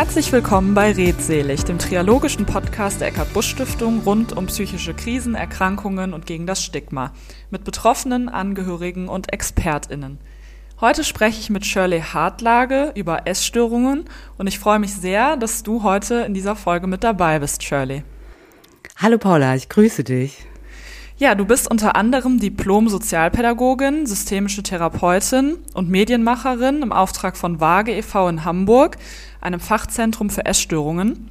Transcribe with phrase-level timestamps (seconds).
[0.00, 5.34] Herzlich willkommen bei Redselig, dem triologischen Podcast der Eckart Busch Stiftung rund um psychische Krisen,
[5.34, 7.12] Erkrankungen und gegen das Stigma
[7.50, 10.16] mit Betroffenen, Angehörigen und ExpertInnen.
[10.80, 14.06] Heute spreche ich mit Shirley Hartlage über Essstörungen
[14.38, 18.02] und ich freue mich sehr, dass du heute in dieser Folge mit dabei bist, Shirley.
[18.96, 20.46] Hallo Paula, ich grüße dich.
[21.20, 28.30] Ja, du bist unter anderem Diplom-Sozialpädagogin, systemische Therapeutin und Medienmacherin im Auftrag von Waage e.V.
[28.30, 28.96] in Hamburg,
[29.40, 31.30] einem Fachzentrum für Essstörungen.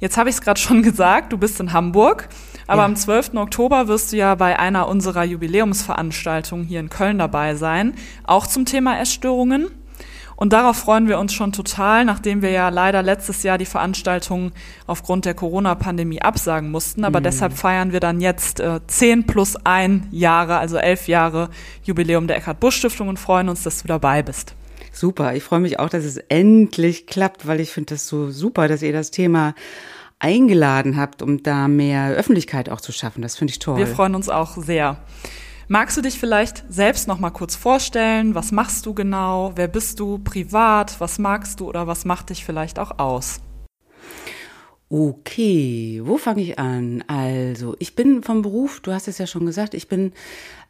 [0.00, 2.28] Jetzt habe ich es gerade schon gesagt, du bist in Hamburg,
[2.66, 2.86] aber ja.
[2.86, 3.34] am 12.
[3.34, 7.94] Oktober wirst du ja bei einer unserer Jubiläumsveranstaltungen hier in Köln dabei sein,
[8.24, 9.68] auch zum Thema Essstörungen.
[10.38, 14.52] Und darauf freuen wir uns schon total, nachdem wir ja leider letztes Jahr die Veranstaltung
[14.86, 17.04] aufgrund der Corona-Pandemie absagen mussten.
[17.04, 17.24] Aber mhm.
[17.24, 21.48] deshalb feiern wir dann jetzt äh, 10 plus ein Jahre, also elf Jahre
[21.82, 24.54] Jubiläum der Eckhard Busch Stiftung und freuen uns, dass du dabei bist.
[24.98, 28.66] Super, ich freue mich auch, dass es endlich klappt, weil ich finde das so super,
[28.66, 29.54] dass ihr das Thema
[30.18, 33.22] eingeladen habt, um da mehr Öffentlichkeit auch zu schaffen.
[33.22, 33.76] Das finde ich toll.
[33.76, 34.98] Wir freuen uns auch sehr.
[35.68, 38.34] Magst du dich vielleicht selbst noch mal kurz vorstellen?
[38.34, 39.52] Was machst du genau?
[39.54, 40.98] Wer bist du privat?
[40.98, 43.40] Was magst du oder was macht dich vielleicht auch aus?
[44.90, 47.04] Okay, wo fange ich an?
[47.08, 50.12] Also, ich bin vom Beruf, du hast es ja schon gesagt, ich bin,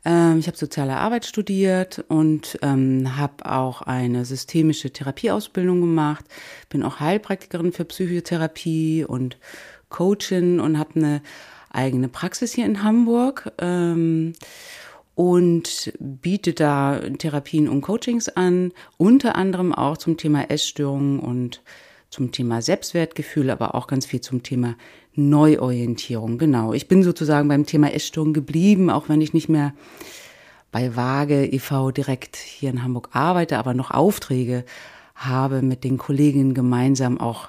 [0.04, 6.24] ähm, ich habe soziale Arbeit studiert und ähm, habe auch eine systemische Therapieausbildung gemacht,
[6.68, 9.36] bin auch Heilpraktikerin für Psychotherapie und
[9.88, 11.22] Coachin und habe eine
[11.70, 13.52] eigene Praxis hier in Hamburg.
[13.58, 14.34] Ähm,
[15.14, 21.60] und biete da Therapien und Coachings an, unter anderem auch zum Thema Essstörungen und
[22.11, 24.77] zum Thema Selbstwertgefühl, aber auch ganz viel zum Thema
[25.14, 26.39] Neuorientierung.
[26.39, 26.73] Genau.
[26.73, 29.75] Ich bin sozusagen beim Thema Essstörung geblieben, auch wenn ich nicht mehr
[30.70, 31.91] bei Waage e.V.
[31.91, 34.64] direkt hier in Hamburg arbeite, aber noch Aufträge
[35.14, 37.48] habe, mit den Kolleginnen gemeinsam auch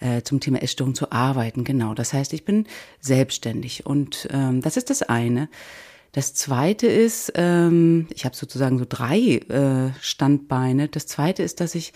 [0.00, 1.64] äh, zum Thema Essstörung zu arbeiten.
[1.64, 1.94] Genau.
[1.94, 2.66] Das heißt, ich bin
[3.00, 5.48] selbstständig und ähm, das ist das eine.
[6.12, 10.88] Das zweite ist, ähm, ich habe sozusagen so drei äh, Standbeine.
[10.88, 11.92] Das zweite ist, dass ich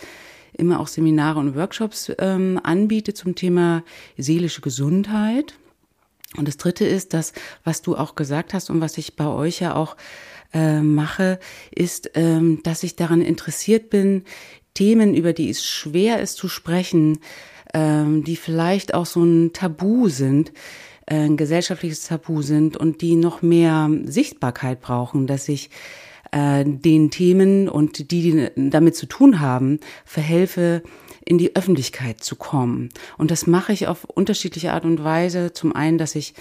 [0.56, 3.84] immer auch Seminare und Workshops ähm, anbiete zum Thema
[4.16, 5.54] seelische Gesundheit.
[6.36, 7.32] Und das dritte ist, dass,
[7.62, 9.96] was du auch gesagt hast und was ich bei euch ja auch
[10.52, 11.38] äh, mache,
[11.74, 14.24] ist, ähm, dass ich daran interessiert bin,
[14.74, 17.20] Themen, über die es schwer ist zu sprechen,
[17.72, 20.52] ähm, die vielleicht auch so ein Tabu sind,
[21.06, 25.70] äh, ein gesellschaftliches Tabu sind und die noch mehr Sichtbarkeit brauchen, dass ich
[26.34, 30.82] äh, den Themen und die, die damit zu tun haben, verhelfe,
[31.24, 32.90] in die Öffentlichkeit zu kommen.
[33.16, 35.52] Und das mache ich auf unterschiedliche Art und Weise.
[35.52, 36.34] Zum einen, dass ich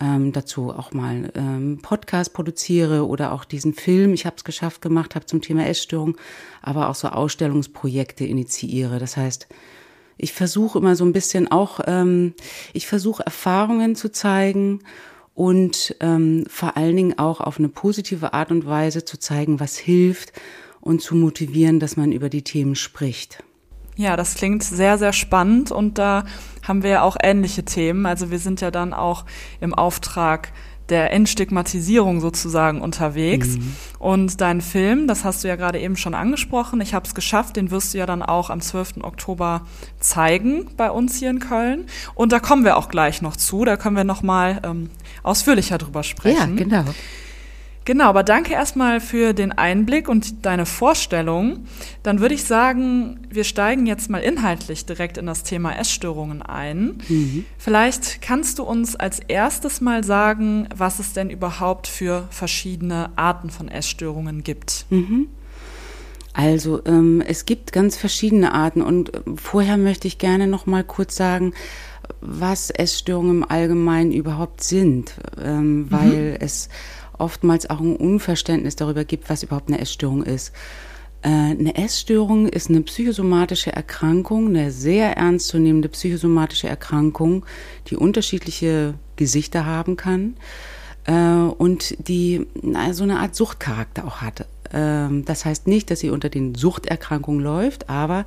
[0.00, 4.82] ähm, dazu auch mal ähm, Podcast produziere oder auch diesen Film, ich habe es geschafft
[4.82, 6.16] gemacht, habe zum Thema Essstörung,
[6.62, 8.98] aber auch so Ausstellungsprojekte initiiere.
[8.98, 9.48] Das heißt,
[10.16, 12.34] ich versuche immer so ein bisschen auch, ähm,
[12.72, 14.80] ich versuche Erfahrungen zu zeigen
[15.34, 19.76] und ähm, vor allen Dingen auch auf eine positive Art und Weise zu zeigen, was
[19.76, 20.32] hilft
[20.80, 23.42] und zu motivieren, dass man über die Themen spricht.
[23.96, 26.24] Ja, das klingt sehr, sehr spannend und da
[26.66, 28.06] haben wir ja auch ähnliche Themen.
[28.06, 29.26] Also wir sind ja dann auch
[29.60, 30.52] im Auftrag
[30.90, 33.56] der Entstigmatisierung sozusagen unterwegs.
[33.56, 33.76] Mhm.
[33.98, 37.56] Und dein Film, das hast du ja gerade eben schon angesprochen, ich habe es geschafft,
[37.56, 39.02] den wirst du ja dann auch am 12.
[39.02, 39.62] Oktober
[40.00, 41.86] zeigen bei uns hier in Köln.
[42.14, 44.90] Und da kommen wir auch gleich noch zu, da können wir noch mal ähm,
[45.22, 46.58] ausführlicher drüber sprechen.
[46.58, 46.84] Ja, genau.
[47.90, 51.64] Genau, aber danke erstmal für den Einblick und deine Vorstellung.
[52.04, 56.98] Dann würde ich sagen, wir steigen jetzt mal inhaltlich direkt in das Thema Essstörungen ein.
[57.08, 57.44] Mhm.
[57.58, 63.50] Vielleicht kannst du uns als erstes mal sagen, was es denn überhaupt für verschiedene Arten
[63.50, 64.86] von Essstörungen gibt.
[64.90, 65.26] Mhm.
[66.32, 70.84] Also ähm, es gibt ganz verschiedene Arten und äh, vorher möchte ich gerne noch mal
[70.84, 71.54] kurz sagen,
[72.20, 75.86] was Essstörungen im Allgemeinen überhaupt sind, ähm, mhm.
[75.90, 76.68] weil es
[77.20, 80.52] oftmals auch ein Unverständnis darüber gibt, was überhaupt eine Essstörung ist.
[81.22, 87.44] Äh, eine Essstörung ist eine psychosomatische Erkrankung, eine sehr ernstzunehmende psychosomatische Erkrankung,
[87.88, 90.34] die unterschiedliche Gesichter haben kann
[91.04, 92.46] äh, und die
[92.92, 94.46] so eine Art Suchtcharakter auch hat.
[94.72, 98.24] Ähm, das heißt nicht, dass sie unter den Suchterkrankungen läuft, aber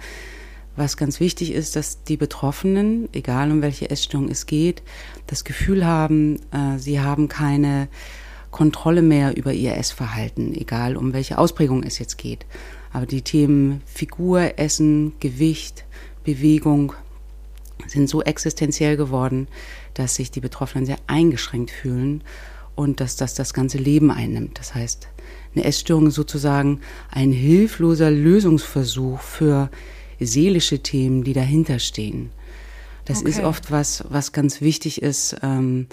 [0.75, 4.81] was ganz wichtig ist, dass die Betroffenen, egal um welche Essstörung es geht,
[5.27, 7.87] das Gefühl haben, äh, sie haben keine
[8.53, 12.45] Kontrolle mehr über ihr Essverhalten, egal um welche Ausprägung es jetzt geht.
[12.93, 15.83] Aber die Themen Figur, Essen, Gewicht,
[16.23, 16.93] Bewegung
[17.87, 19.47] sind so existenziell geworden,
[19.95, 22.23] dass sich die Betroffenen sehr eingeschränkt fühlen
[22.75, 24.57] und dass das das ganze Leben einnimmt.
[24.59, 25.07] Das heißt,
[25.55, 26.79] eine Essstörung ist sozusagen
[27.11, 29.69] ein hilfloser Lösungsversuch für
[30.19, 32.29] seelische Themen, die dahinter stehen.
[33.05, 33.29] Das Okay.
[33.31, 35.87] ist oft was, was ganz wichtig ist, ähm,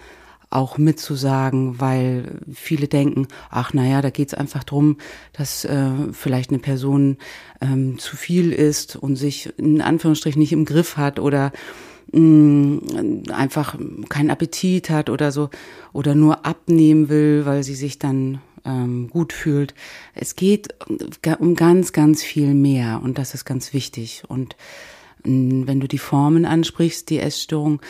[0.50, 4.98] auch mitzusagen, weil viele denken, ach naja, da geht's einfach drum,
[5.32, 7.18] dass äh, vielleicht eine Person
[7.60, 11.52] ähm, zu viel ist und sich in Anführungsstrichen nicht im Griff hat oder
[12.12, 13.76] mh, einfach
[14.08, 15.50] keinen Appetit hat oder so
[15.92, 19.74] oder nur abnehmen will, weil sie sich dann ähm, gut fühlt.
[20.14, 20.74] Es geht
[21.38, 24.24] um ganz, ganz viel mehr und das ist ganz wichtig.
[24.26, 24.56] Und
[25.24, 27.80] mh, wenn du die Formen ansprichst, die Essstörung,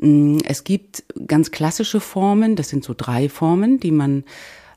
[0.00, 4.24] es gibt ganz klassische Formen, das sind so drei Formen, die man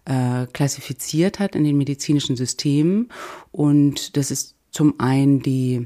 [0.06, 3.10] äh, klassifiziert hat in den medizinischen Systemen.
[3.52, 5.86] Und das ist zum einen die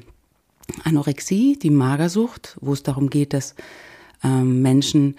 [0.83, 3.55] Anorexie, die Magersucht, wo es darum geht, dass
[4.23, 5.15] ähm, Menschen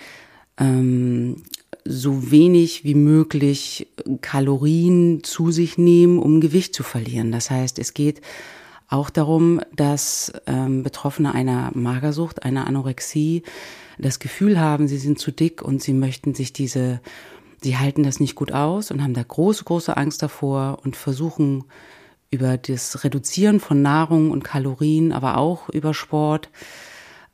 [0.58, 1.42] ähm,
[1.84, 3.86] so wenig wie möglich
[4.22, 7.32] Kalorien zu sich nehmen, um Gewicht zu verlieren.
[7.32, 8.22] Das heißt, es geht
[8.88, 13.42] auch darum, dass ähm, Betroffene einer Magersucht, einer Anorexie,
[13.98, 17.00] das Gefühl haben, sie sind zu dick und sie möchten sich diese,
[17.62, 21.64] sie halten das nicht gut aus und haben da große, große Angst davor und versuchen
[22.30, 26.50] über das Reduzieren von Nahrung und Kalorien, aber auch über Sport,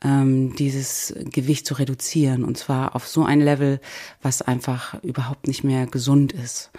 [0.03, 2.43] ähm, dieses Gewicht zu reduzieren.
[2.43, 3.79] Und zwar auf so ein Level,
[4.21, 6.71] was einfach überhaupt nicht mehr gesund ist.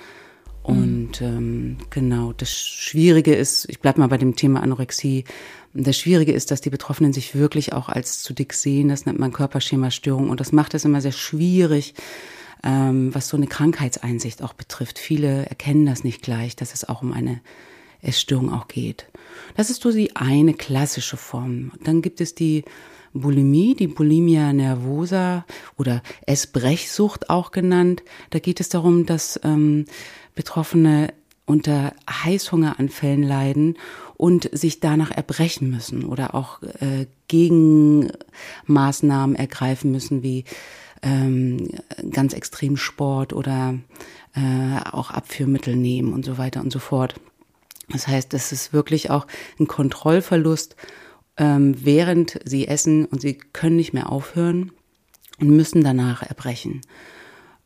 [0.62, 5.25] Und ähm, genau, das Schwierige ist, ich bleib mal bei dem Thema Anorexie,
[5.75, 8.88] das Schwierige ist, dass die Betroffenen sich wirklich auch als zu dick sehen.
[8.88, 10.31] Das nennt man Körperschemastörung.
[10.31, 11.94] Und das macht es immer sehr schwierig,
[12.62, 14.99] ähm, was so eine Krankheitseinsicht auch betrifft.
[14.99, 17.41] Viele erkennen das nicht gleich, dass es auch um eine
[18.03, 19.06] Essstörung auch geht.
[19.56, 21.73] Das ist so die eine klassische Form.
[21.82, 22.65] Dann gibt es die
[23.12, 25.44] Bulimie, die Bulimia nervosa
[25.76, 28.03] oder Essbrechsucht auch genannt.
[28.31, 29.87] Da geht es darum, dass ähm,
[30.35, 31.12] Betroffene
[31.47, 33.76] unter Heißhungeranfällen leiden
[34.16, 40.44] und sich danach erbrechen müssen oder auch äh, Gegenmaßnahmen ergreifen müssen, wie
[41.02, 41.69] ähm,
[42.11, 43.78] ganz extrem Sport oder
[44.34, 47.14] äh, auch Abführmittel nehmen und so weiter und so fort.
[47.88, 49.26] Das heißt, das ist wirklich auch
[49.61, 50.76] ein Kontrollverlust,
[51.37, 54.72] ähm, während sie essen und sie können nicht mehr aufhören
[55.40, 56.81] und müssen danach erbrechen.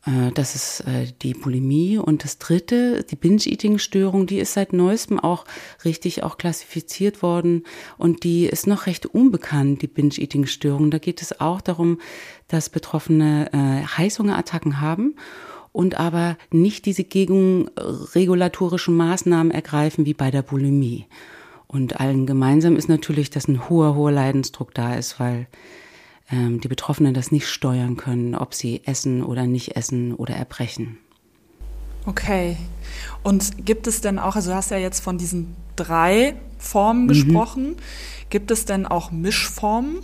[0.09, 1.97] Äh, Das ist äh, die Bulimie.
[1.97, 5.45] Und das dritte, die Binge-Eating-Störung, die ist seit neuestem auch
[5.85, 7.63] richtig auch klassifiziert worden.
[7.97, 10.91] Und die ist noch recht unbekannt, die Binge-Eating-Störung.
[10.91, 11.99] Da geht es auch darum,
[12.47, 15.15] dass Betroffene äh, Heißhungerattacken haben
[15.71, 21.05] und aber nicht diese gegenregulatorischen Maßnahmen ergreifen wie bei der Bulimie.
[21.67, 25.47] Und allen gemeinsam ist natürlich, dass ein hoher, hoher Leidensdruck da ist, weil
[26.31, 30.97] ähm, die Betroffenen das nicht steuern können, ob sie essen oder nicht essen oder erbrechen.
[32.05, 32.57] Okay.
[33.23, 37.75] Und gibt es denn auch, also du hast ja jetzt von diesen drei Formen gesprochen,
[38.29, 39.99] gibt es denn auch Mischformen?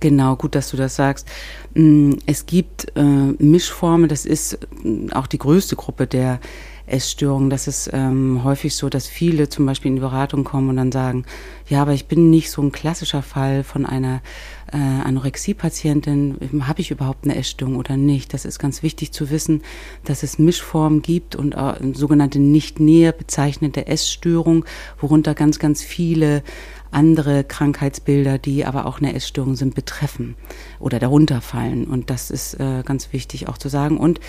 [0.00, 1.26] Genau, gut, dass du das sagst.
[1.74, 6.40] Mm, Es gibt äh, Mischformen, das ist mm, auch die größte Gruppe der
[6.86, 7.50] Essstörungen.
[7.50, 10.92] Das ist ähm, häufig so, dass viele zum Beispiel in die Beratung kommen und dann
[10.92, 11.24] sagen,
[11.68, 14.20] ja, aber ich bin nicht so ein klassischer Fall von einer
[14.72, 16.36] äh, Anorexie-Patientin.
[16.62, 18.34] Habe ich überhaupt eine Essstörung oder nicht?
[18.34, 19.62] Das ist ganz wichtig zu wissen,
[20.04, 24.64] dass es Mischformen gibt und äh, sogenannte nicht näher bezeichnete Essstörung,
[25.00, 26.42] worunter ganz, ganz viele
[26.90, 30.34] andere Krankheitsbilder, die aber auch eine Essstörung sind, betreffen
[30.78, 31.84] oder darunter fallen.
[31.84, 33.98] Und das ist äh, ganz wichtig auch zu sagen.
[33.98, 34.20] Und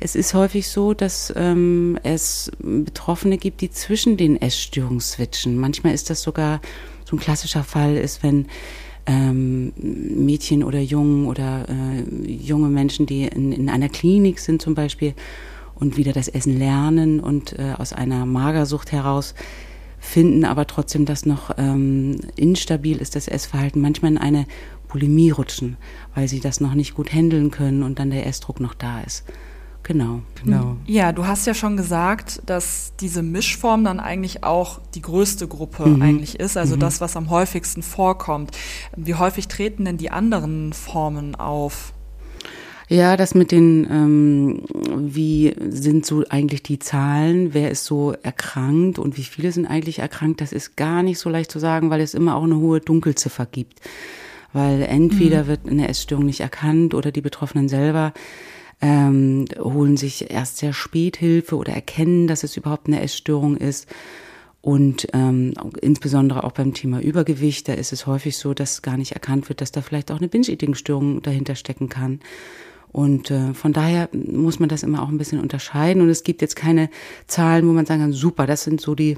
[0.00, 5.58] es ist häufig so, dass ähm, es Betroffene gibt, die zwischen den Essstörungen switchen.
[5.58, 6.60] Manchmal ist das sogar
[7.04, 8.46] so ein klassischer Fall, ist, wenn
[9.06, 14.74] ähm, Mädchen oder Jungen oder äh, junge Menschen, die in, in einer Klinik sind zum
[14.74, 15.14] Beispiel
[15.74, 19.34] und wieder das Essen lernen und äh, aus einer Magersucht heraus
[19.98, 24.46] finden aber trotzdem, dass noch ähm, instabil ist das Essverhalten, manchmal in eine
[24.88, 25.76] Bulimie rutschen,
[26.14, 29.24] weil sie das noch nicht gut handeln können und dann der Essdruck noch da ist.
[29.86, 30.20] Genau.
[30.42, 30.76] Genau.
[30.86, 35.86] Ja, du hast ja schon gesagt, dass diese Mischform dann eigentlich auch die größte Gruppe
[35.86, 36.02] Mhm.
[36.02, 38.50] eigentlich ist, also das, was am häufigsten vorkommt.
[38.96, 41.92] Wie häufig treten denn die anderen Formen auf?
[42.88, 44.62] Ja, das mit den, ähm,
[44.96, 50.00] wie sind so eigentlich die Zahlen, wer ist so erkrankt und wie viele sind eigentlich
[50.00, 52.80] erkrankt, das ist gar nicht so leicht zu sagen, weil es immer auch eine hohe
[52.80, 53.80] Dunkelziffer gibt.
[54.52, 58.12] Weil entweder wird eine Essstörung nicht erkannt oder die Betroffenen selber
[58.80, 63.86] ähm, holen sich erst sehr spät Hilfe oder erkennen, dass es überhaupt eine Essstörung ist.
[64.60, 69.12] Und ähm, insbesondere auch beim Thema Übergewicht, da ist es häufig so, dass gar nicht
[69.12, 72.20] erkannt wird, dass da vielleicht auch eine Binge-Eating-Störung dahinter stecken kann.
[72.90, 76.02] Und äh, von daher muss man das immer auch ein bisschen unterscheiden.
[76.02, 76.90] Und es gibt jetzt keine
[77.28, 79.16] Zahlen, wo man sagen kann, super, das sind so die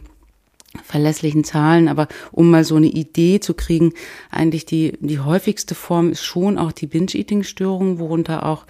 [0.85, 3.95] verlässlichen Zahlen, aber um mal so eine Idee zu kriegen,
[4.31, 8.67] eigentlich die, die häufigste Form ist schon auch die Binge-Eating-Störung, worunter auch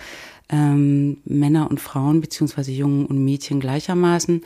[0.51, 4.43] ähm, Männer und Frauen beziehungsweise Jungen und Mädchen gleichermaßen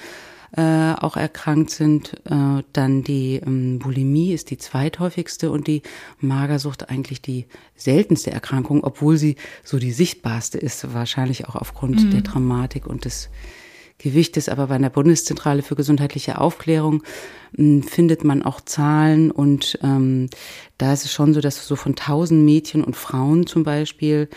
[0.56, 2.14] äh, auch erkrankt sind.
[2.26, 5.82] Äh, dann die ähm, Bulimie ist die zweithäufigste und die
[6.21, 12.11] Magersucht eigentlich die seltenste Erkrankung, obwohl sie so die sichtbarste ist, wahrscheinlich auch aufgrund mhm.
[12.11, 13.30] der Dramatik und des
[13.97, 14.49] Gewichtes.
[14.49, 17.02] Aber bei der Bundeszentrale für gesundheitliche Aufklärung
[17.56, 20.28] äh, findet man auch Zahlen und ähm,
[20.76, 24.28] da ist es schon so, dass so von 1000 Mädchen und Frauen zum Beispiel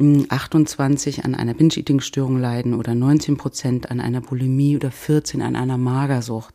[0.00, 5.78] 28 an einer Binge-Eating-Störung leiden oder 19 Prozent an einer Bulimie oder 14 an einer
[5.78, 6.54] Magersucht.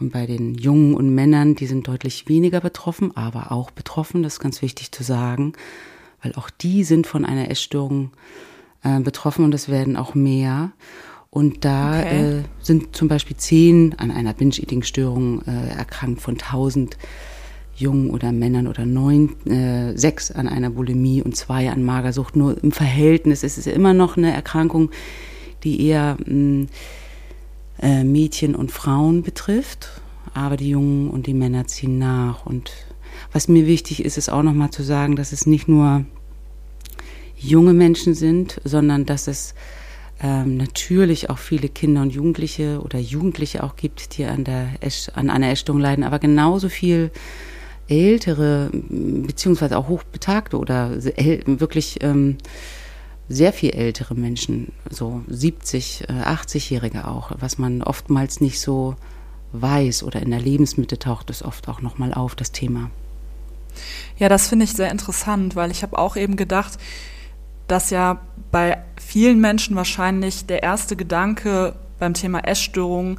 [0.00, 4.34] Und bei den Jungen und Männern, die sind deutlich weniger betroffen, aber auch betroffen, das
[4.34, 5.52] ist ganz wichtig zu sagen,
[6.22, 8.10] weil auch die sind von einer Essstörung
[8.82, 10.72] äh, betroffen und es werden auch mehr.
[11.30, 12.40] Und da okay.
[12.40, 16.98] äh, sind zum Beispiel zehn an einer Binge-Eating-Störung äh, erkrankt von 1000
[17.82, 22.36] Jungen oder Männern oder neun, äh, sechs an einer Bulimie und zwei an Magersucht.
[22.36, 24.90] Nur im Verhältnis ist es immer noch eine Erkrankung,
[25.64, 26.68] die eher mh, mm,
[27.80, 30.00] äh, Mädchen und Frauen betrifft.
[30.34, 32.46] Aber die Jungen und die Männer ziehen nach.
[32.46, 32.70] Und
[33.32, 36.04] was mir wichtig ist, ist auch nochmal zu sagen, dass es nicht nur
[37.36, 39.54] junge Menschen sind, sondern dass es
[40.22, 44.68] ähm, natürlich auch viele Kinder und Jugendliche oder Jugendliche auch gibt, die an, der,
[45.14, 47.10] an einer Essstörung leiden, aber genauso viel
[47.88, 52.38] ältere, beziehungsweise auch hochbetagte oder wirklich ähm,
[53.28, 58.96] sehr viel ältere Menschen, so 70, 80-Jährige äh, auch, was man oftmals nicht so
[59.52, 62.90] weiß oder in der Lebensmitte taucht es oft auch nochmal auf, das Thema.
[64.18, 66.78] Ja, das finde ich sehr interessant, weil ich habe auch eben gedacht,
[67.68, 68.20] dass ja
[68.50, 73.18] bei vielen Menschen wahrscheinlich der erste Gedanke beim Thema Essstörungen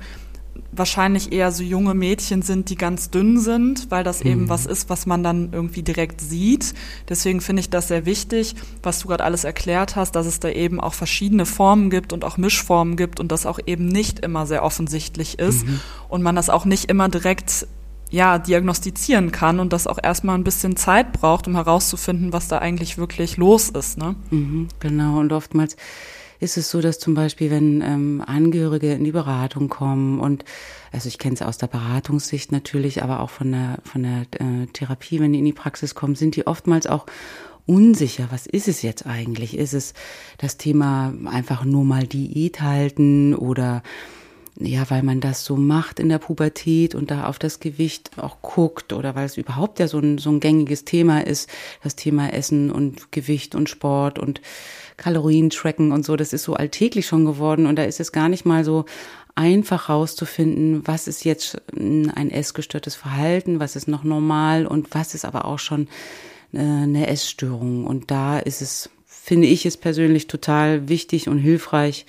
[0.72, 4.30] wahrscheinlich eher so junge Mädchen sind, die ganz dünn sind, weil das mhm.
[4.30, 6.74] eben was ist, was man dann irgendwie direkt sieht.
[7.10, 10.50] Deswegen finde ich das sehr wichtig, was du gerade alles erklärt hast, dass es da
[10.50, 14.46] eben auch verschiedene Formen gibt und auch Mischformen gibt und das auch eben nicht immer
[14.46, 15.80] sehr offensichtlich ist mhm.
[16.10, 17.68] und man das auch nicht immer direkt
[18.14, 22.60] ja, diagnostizieren kann und das auch erstmal ein bisschen Zeit braucht, um herauszufinden, was da
[22.60, 23.98] eigentlich wirklich los ist.
[23.98, 24.16] Ne?
[24.30, 25.76] Mhm, genau, und oftmals
[26.44, 30.46] ist es so, dass zum Beispiel, wenn ähm, Angehörige in die Beratung kommen und
[30.92, 34.68] also ich kenne es aus der Beratungssicht natürlich, aber auch von der von der äh,
[34.68, 37.06] Therapie, wenn die in die Praxis kommen, sind die oftmals auch
[37.66, 38.28] unsicher.
[38.30, 39.58] Was ist es jetzt eigentlich?
[39.58, 39.94] Ist es
[40.38, 43.82] das Thema einfach nur mal Diät halten oder
[44.60, 48.42] ja, weil man das so macht in der Pubertät und da auf das Gewicht auch
[48.42, 51.50] guckt oder weil es überhaupt ja so ein, so ein gängiges Thema ist,
[51.82, 54.42] das Thema Essen und Gewicht und Sport und
[54.98, 58.30] Kalorien tracken und so, das ist so alltäglich schon geworden und da ist es gar
[58.30, 58.86] nicht mal so
[59.36, 65.26] einfach rauszufinden, was ist jetzt ein essgestörtes Verhalten, was ist noch normal und was ist
[65.26, 65.88] aber auch schon
[66.54, 67.86] äh, eine Essstörung.
[67.86, 72.06] Und da ist es, finde ich es persönlich total wichtig und hilfreich,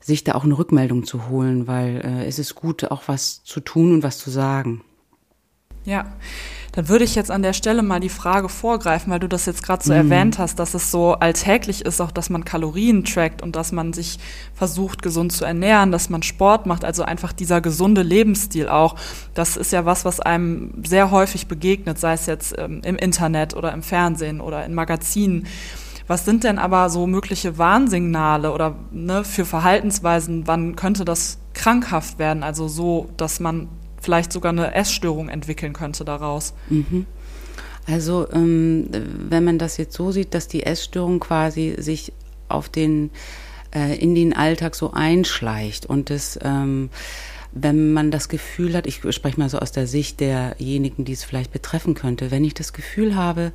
[0.00, 3.60] sich da auch eine Rückmeldung zu holen, weil äh, es ist gut, auch was zu
[3.60, 4.82] tun und was zu sagen.
[5.86, 6.04] Ja,
[6.72, 9.62] dann würde ich jetzt an der Stelle mal die Frage vorgreifen, weil du das jetzt
[9.62, 9.98] gerade so mhm.
[9.98, 13.94] erwähnt hast, dass es so alltäglich ist, auch dass man Kalorien trackt und dass man
[13.94, 14.18] sich
[14.52, 18.96] versucht, gesund zu ernähren, dass man Sport macht, also einfach dieser gesunde Lebensstil auch.
[19.32, 23.54] Das ist ja was, was einem sehr häufig begegnet, sei es jetzt ähm, im Internet
[23.54, 25.46] oder im Fernsehen oder in Magazinen.
[26.08, 30.46] Was sind denn aber so mögliche Warnsignale oder ne, für Verhaltensweisen?
[30.46, 32.42] Wann könnte das krankhaft werden?
[32.42, 33.68] Also so, dass man
[34.06, 36.54] vielleicht sogar eine Essstörung entwickeln könnte daraus.
[36.70, 37.06] Mhm.
[37.86, 42.12] Also ähm, wenn man das jetzt so sieht, dass die Essstörung quasi sich
[42.48, 43.10] auf den
[43.74, 46.90] äh, in den Alltag so einschleicht und es ähm,
[47.58, 51.24] wenn man das Gefühl hat, ich spreche mal so aus der Sicht derjenigen, die es
[51.24, 53.50] vielleicht betreffen könnte, wenn ich das Gefühl habe,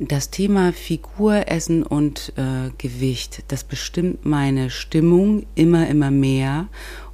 [0.00, 6.68] das Thema Figur, Essen und äh, Gewicht, das bestimmt meine Stimmung immer, immer mehr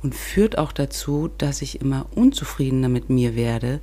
[0.07, 3.81] und führt auch dazu, dass ich immer unzufriedener mit mir werde,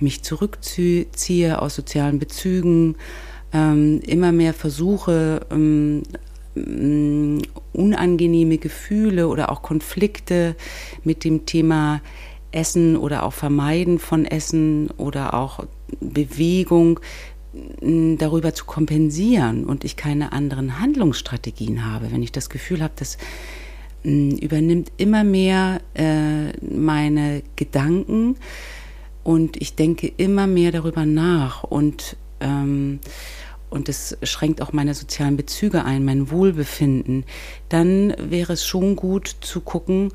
[0.00, 2.96] mich zurückziehe aus sozialen Bezügen,
[3.52, 6.02] ähm, immer mehr versuche, ähm,
[6.54, 7.42] mm,
[7.74, 10.56] unangenehme Gefühle oder auch Konflikte
[11.04, 12.00] mit dem Thema
[12.52, 15.66] Essen oder auch Vermeiden von Essen oder auch
[16.00, 17.00] Bewegung
[17.82, 23.18] darüber zu kompensieren und ich keine anderen Handlungsstrategien habe, wenn ich das Gefühl habe, das
[24.06, 28.36] übernimmt immer mehr äh, meine Gedanken
[29.24, 33.00] und ich denke immer mehr darüber nach und ähm,
[33.68, 37.24] und es schränkt auch meine sozialen Bezüge ein, mein Wohlbefinden,
[37.68, 40.12] dann wäre es schon gut zu gucken,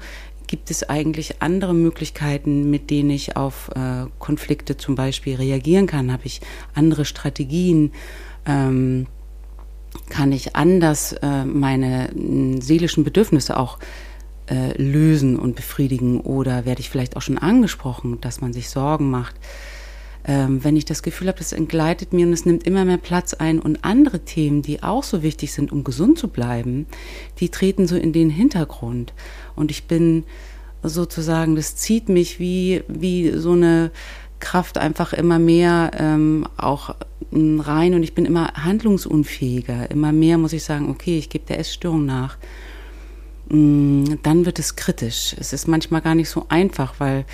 [0.47, 6.11] gibt es eigentlich andere Möglichkeiten, mit denen ich auf äh, Konflikte zum Beispiel reagieren kann?
[6.11, 6.41] Habe ich
[6.73, 7.91] andere Strategien?
[8.45, 9.07] Ähm,
[10.09, 13.79] kann ich anders äh, meine äh, seelischen Bedürfnisse auch
[14.47, 16.19] äh, lösen und befriedigen?
[16.21, 19.35] Oder werde ich vielleicht auch schon angesprochen, dass man sich Sorgen macht?
[20.23, 23.33] Ähm, wenn ich das Gefühl habe, das entgleitet mir und es nimmt immer mehr Platz
[23.33, 26.85] ein und andere Themen, die auch so wichtig sind, um gesund zu bleiben,
[27.39, 29.13] die treten so in den Hintergrund.
[29.55, 30.23] Und ich bin
[30.83, 33.91] sozusagen, das zieht mich wie, wie so eine
[34.41, 36.95] Kraft einfach immer mehr ähm, auch
[37.31, 39.89] rein und ich bin immer handlungsunfähiger.
[39.89, 42.37] Immer mehr muss ich sagen, okay, ich gebe der Essstörung nach.
[43.47, 45.33] Mm, dann wird es kritisch.
[45.39, 47.25] Es ist manchmal gar nicht so einfach, weil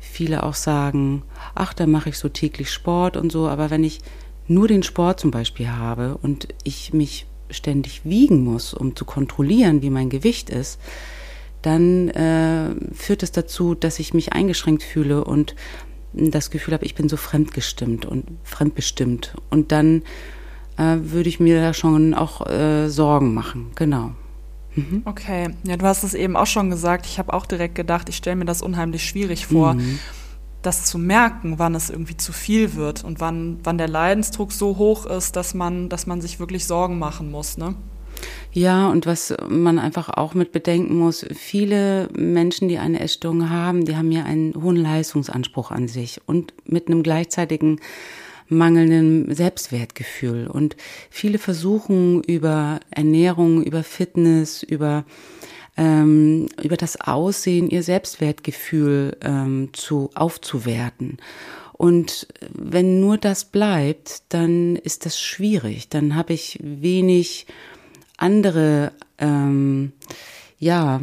[0.00, 1.22] viele auch sagen,
[1.54, 3.48] ach, da mache ich so täglich Sport und so.
[3.48, 4.00] Aber wenn ich
[4.48, 9.82] nur den Sport zum Beispiel habe und ich mich ständig wiegen muss, um zu kontrollieren,
[9.82, 10.80] wie mein Gewicht ist,
[11.62, 15.54] dann äh, führt es dazu, dass ich mich eingeschränkt fühle und
[16.14, 19.34] das Gefühl habe, ich bin so fremdgestimmt und fremdbestimmt.
[19.50, 20.02] Und dann
[20.76, 23.72] äh, würde ich mir da schon auch äh, Sorgen machen.
[23.74, 24.12] Genau.
[24.76, 25.02] Mhm.
[25.04, 27.06] Okay, ja, du hast es eben auch schon gesagt.
[27.06, 29.98] Ich habe auch direkt gedacht, ich stelle mir das unheimlich schwierig vor, mhm.
[30.62, 34.76] das zu merken, wann es irgendwie zu viel wird und wann, wann der Leidensdruck so
[34.76, 37.74] hoch ist, dass man, dass man sich wirklich Sorgen machen muss, ne?
[38.52, 43.84] Ja, und was man einfach auch mit bedenken muss, viele Menschen, die eine Essstörung haben,
[43.84, 47.80] die haben ja einen hohen Leistungsanspruch an sich und mit einem gleichzeitigen
[48.48, 50.46] mangelndem Selbstwertgefühl.
[50.46, 50.76] Und
[51.10, 55.04] viele versuchen über Ernährung, über Fitness, über
[55.76, 61.18] ähm, über das Aussehen ihr Selbstwertgefühl ähm, zu aufzuwerten.
[61.72, 65.88] Und wenn nur das bleibt, dann ist das schwierig.
[65.88, 67.46] Dann habe ich wenig
[68.16, 69.92] andere, ähm,
[70.58, 71.00] ja,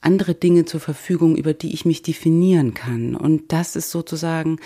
[0.00, 3.16] andere Dinge zur Verfügung, über die ich mich definieren kann.
[3.16, 4.58] Und das ist sozusagen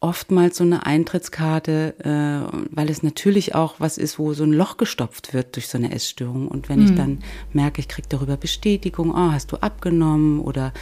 [0.00, 4.76] oftmals so eine Eintrittskarte, äh, weil es natürlich auch was ist, wo so ein Loch
[4.76, 6.46] gestopft wird durch so eine Essstörung.
[6.46, 6.86] Und wenn mhm.
[6.86, 7.18] ich dann
[7.52, 10.72] merke, ich kriege darüber Bestätigung, oh, hast du abgenommen oder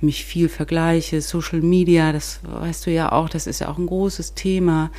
[0.00, 3.86] mich viel vergleiche, Social Media, das weißt du ja auch, das ist ja auch ein
[3.86, 4.90] großes Thema.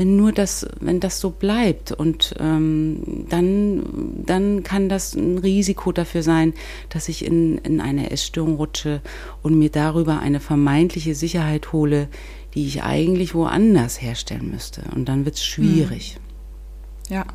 [0.00, 3.82] Wenn nur das, wenn das so bleibt und ähm, dann,
[4.24, 6.54] dann kann das ein Risiko dafür sein,
[6.88, 9.02] dass ich in, in eine Essstörung rutsche
[9.42, 12.08] und mir darüber eine vermeintliche Sicherheit hole,
[12.54, 14.84] die ich eigentlich woanders herstellen müsste.
[14.94, 16.16] Und dann wird es schwierig.
[17.08, 17.14] Hm.
[17.14, 17.26] Ja.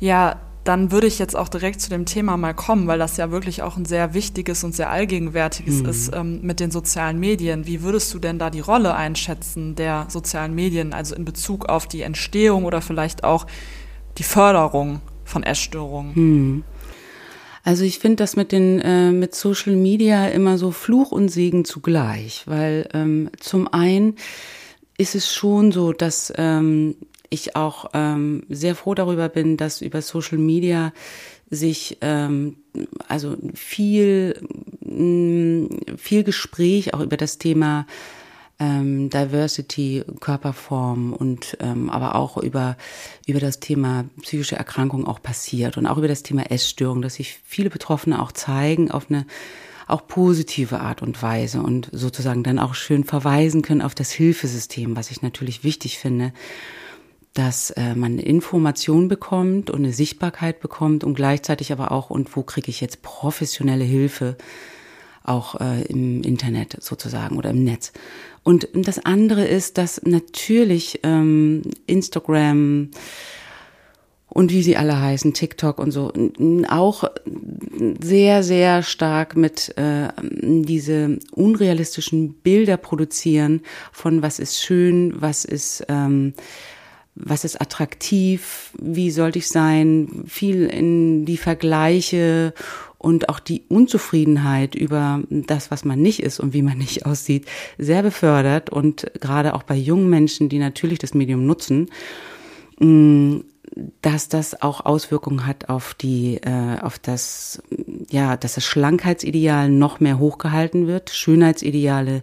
[0.00, 3.32] Ja, dann würde ich jetzt auch direkt zu dem Thema mal kommen, weil das ja
[3.32, 5.88] wirklich auch ein sehr wichtiges und sehr allgegenwärtiges mhm.
[5.88, 7.66] ist ähm, mit den sozialen Medien.
[7.66, 11.88] Wie würdest du denn da die Rolle einschätzen der sozialen Medien, also in Bezug auf
[11.88, 13.48] die Entstehung oder vielleicht auch
[14.16, 16.12] die Förderung von Essstörungen?
[16.14, 16.64] Mhm.
[17.64, 21.64] Also ich finde das mit den äh, mit Social Media immer so Fluch und Segen
[21.64, 24.14] zugleich, weil ähm, zum einen
[24.98, 26.94] ist es schon so, dass ähm,
[27.30, 30.92] ich auch ähm, sehr froh darüber bin, dass über Social Media
[31.48, 32.56] sich ähm,
[33.08, 34.40] also viel
[34.80, 37.86] mm, viel Gespräch auch über das Thema
[38.60, 42.76] ähm, Diversity, Körperform und ähm, aber auch über,
[43.26, 47.38] über das Thema psychische Erkrankung auch passiert und auch über das Thema Essstörung, dass sich
[47.44, 49.26] viele Betroffene auch zeigen auf eine
[49.88, 54.94] auch positive Art und Weise und sozusagen dann auch schön verweisen können auf das Hilfesystem,
[54.94, 56.32] was ich natürlich wichtig finde,
[57.34, 62.42] dass äh, man Information bekommt und eine Sichtbarkeit bekommt und gleichzeitig aber auch, und wo
[62.42, 64.36] kriege ich jetzt professionelle Hilfe,
[65.22, 67.92] auch äh, im Internet sozusagen oder im Netz.
[68.42, 72.90] Und das andere ist, dass natürlich ähm, Instagram
[74.30, 76.12] und wie sie alle heißen, TikTok und so,
[76.68, 77.04] auch
[78.00, 83.62] sehr, sehr stark mit äh, diese unrealistischen Bilder produzieren
[83.92, 86.34] von was ist schön, was ist ähm,
[87.22, 92.54] was ist attraktiv, wie sollte ich sein, viel in die Vergleiche
[92.98, 97.46] und auch die Unzufriedenheit über das, was man nicht ist und wie man nicht aussieht,
[97.78, 101.88] sehr befördert und gerade auch bei jungen Menschen, die natürlich das Medium nutzen,
[102.78, 103.38] mm,
[104.02, 107.62] dass das auch Auswirkungen hat auf die, äh, auf das,
[108.10, 112.22] ja, dass das Schlankheitsideal noch mehr hochgehalten wird, Schönheitsideale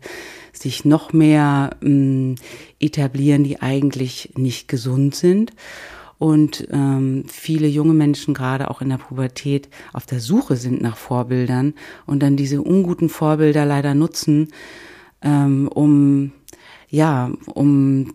[0.54, 2.36] sich noch mehr mm,
[2.80, 5.54] etablieren, die eigentlich nicht gesund sind.
[6.20, 10.98] Und ähm, viele junge Menschen gerade auch in der Pubertät auf der Suche sind nach
[10.98, 11.76] Vorbildern
[12.08, 14.48] und dann diese unguten Vorbilder leider nutzen,
[15.22, 16.32] ähm, um
[16.90, 18.14] ja, um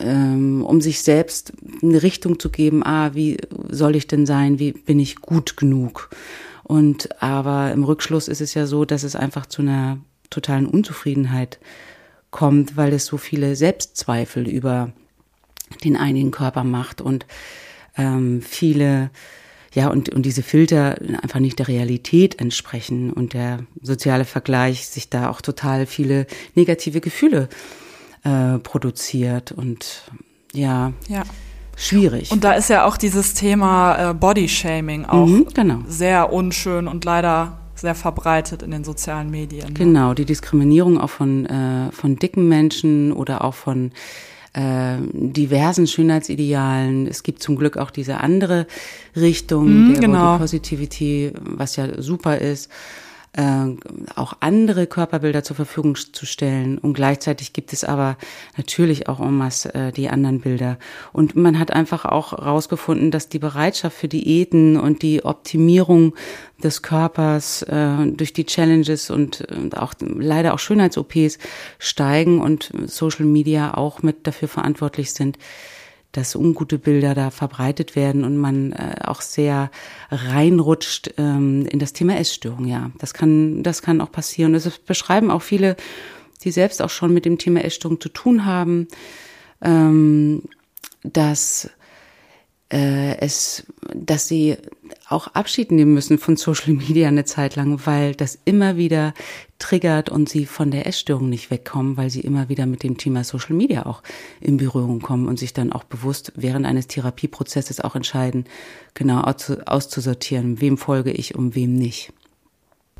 [0.00, 3.36] ähm, um sich selbst eine Richtung zu geben, ah, wie
[3.68, 6.10] soll ich denn sein, wie bin ich gut genug?
[6.62, 9.98] Und aber im Rückschluss ist es ja so, dass es einfach zu einer
[10.30, 11.58] totalen Unzufriedenheit
[12.30, 14.92] kommt, weil es so viele Selbstzweifel über
[15.84, 17.26] den einigen Körper macht und
[17.96, 19.10] ähm, viele
[19.74, 25.10] ja, und, und diese Filter einfach nicht der Realität entsprechen und der soziale Vergleich sich
[25.10, 27.50] da auch total viele negative Gefühle
[28.26, 30.02] äh, produziert und
[30.52, 31.22] ja, ja,
[31.76, 32.32] schwierig.
[32.32, 35.78] Und da ist ja auch dieses Thema äh, Bodyshaming auch mhm, genau.
[35.86, 39.68] sehr unschön und leider sehr verbreitet in den sozialen Medien.
[39.68, 39.74] Ne?
[39.74, 43.92] Genau, die Diskriminierung auch von, äh, von dicken Menschen oder auch von
[44.54, 47.06] äh, diversen Schönheitsidealen.
[47.06, 48.66] Es gibt zum Glück auch diese andere
[49.14, 50.32] Richtung, mm, der genau.
[50.32, 52.70] Body Positivity, was ja super ist
[53.36, 53.76] äh,
[54.14, 56.78] auch andere Körperbilder zur Verfügung zu stellen.
[56.78, 58.16] Und gleichzeitig gibt es aber
[58.56, 60.78] natürlich auch en masse äh, die anderen Bilder.
[61.12, 66.14] Und man hat einfach auch herausgefunden, dass die Bereitschaft für Diäten und die Optimierung
[66.62, 69.46] des Körpers äh, durch die Challenges und
[69.76, 71.38] auch leider auch Schönheits-OPs
[71.78, 75.38] steigen und Social Media auch mit dafür verantwortlich sind,
[76.12, 79.70] dass ungute Bilder da verbreitet werden und man äh, auch sehr
[80.10, 82.66] reinrutscht ähm, in das Thema Essstörung.
[82.66, 84.52] Ja, das kann, das kann auch passieren.
[84.52, 85.76] Das beschreiben auch viele,
[86.42, 88.88] die selbst auch schon mit dem Thema Essstörung zu tun haben,
[89.62, 90.42] ähm,
[91.02, 91.70] dass
[92.72, 93.64] äh, es,
[93.94, 94.56] dass sie
[95.08, 99.14] auch Abschied nehmen müssen von Social Media eine Zeit lang, weil das immer wieder
[99.58, 103.24] triggert und sie von der Essstörung nicht wegkommen, weil sie immer wieder mit dem Thema
[103.24, 104.02] Social Media auch
[104.40, 108.44] in Berührung kommen und sich dann auch bewusst während eines Therapieprozesses auch entscheiden,
[108.94, 112.12] genau auszusortieren, wem folge ich und wem nicht.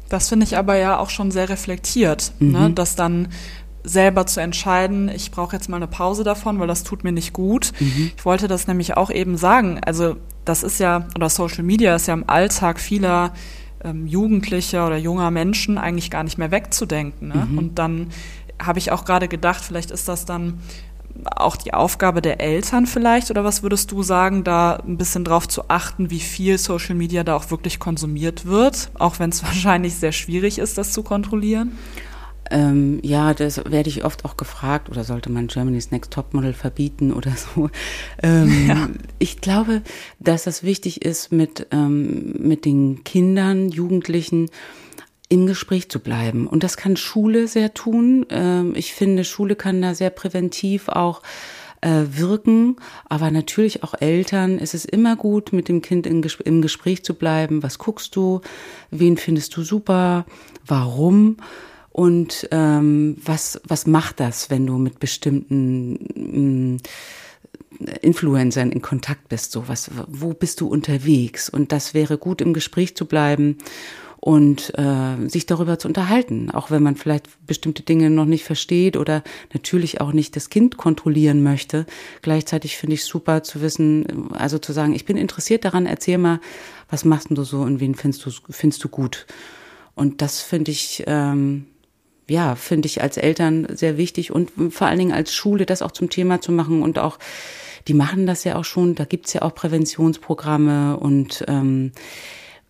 [0.09, 2.47] Das finde ich aber ja auch schon sehr reflektiert, ne?
[2.47, 2.53] mhm.
[2.53, 2.71] ne?
[2.71, 3.29] dass dann
[3.83, 7.33] selber zu entscheiden, ich brauche jetzt mal eine Pause davon, weil das tut mir nicht
[7.33, 7.73] gut.
[7.79, 8.11] Mhm.
[8.17, 9.81] Ich wollte das nämlich auch eben sagen.
[9.85, 13.33] Also das ist ja, oder Social Media ist ja im Alltag vieler
[13.87, 17.29] ähm, Jugendlicher oder junger Menschen eigentlich gar nicht mehr wegzudenken.
[17.29, 17.47] Ne?
[17.51, 17.59] Mhm.
[17.59, 18.09] Und dann
[18.63, 20.61] habe ich auch gerade gedacht, vielleicht ist das dann
[21.25, 25.49] auch die Aufgabe der Eltern vielleicht oder was würdest du sagen, da ein bisschen drauf
[25.49, 29.95] zu achten, wie viel Social Media da auch wirklich konsumiert wird, auch wenn es wahrscheinlich
[29.95, 31.79] sehr schwierig ist, das zu kontrollieren?
[32.51, 37.13] Ähm, ja, das werde ich oft auch gefragt, oder sollte man Germany's Next Topmodel verbieten
[37.13, 37.71] oder so.
[38.23, 38.89] Ähm, ja.
[39.19, 39.83] Ich glaube,
[40.19, 44.51] dass das wichtig ist, mit, ähm, mit den Kindern, Jugendlichen
[45.29, 46.47] im Gespräch zu bleiben.
[46.47, 48.27] Und das kann Schule sehr tun.
[48.31, 51.23] Ähm, ich finde, Schule kann da sehr präventiv auch
[51.81, 52.77] äh, wirken,
[53.09, 54.59] aber natürlich auch Eltern.
[54.59, 57.63] Es ist immer gut, mit dem Kind in, im Gespräch zu bleiben.
[57.63, 58.41] Was guckst du?
[58.91, 60.27] Wen findest du super?
[60.65, 61.37] Warum?
[61.97, 66.77] Und ähm, was, was macht das, wenn du mit bestimmten mm,
[68.03, 69.51] Influencern in Kontakt bist?
[69.51, 71.49] So was, wo bist du unterwegs?
[71.49, 73.57] Und das wäre gut, im Gespräch zu bleiben
[74.21, 78.99] und äh, sich darüber zu unterhalten, auch wenn man vielleicht bestimmte Dinge noch nicht versteht
[78.99, 81.87] oder natürlich auch nicht das Kind kontrollieren möchte.
[82.21, 86.41] Gleichzeitig finde ich super zu wissen, also zu sagen, ich bin interessiert daran, erzähl mal,
[86.91, 89.27] was machst du so und wen findest du, findest du gut?
[89.95, 91.65] Und das finde ich ähm,
[92.29, 95.93] ja, finde ich als Eltern sehr wichtig und vor allen Dingen als Schule das auch
[95.93, 97.19] zum Thema zu machen und auch,
[97.87, 101.93] die machen das ja auch schon, da gibt's ja auch Präventionsprogramme und ähm,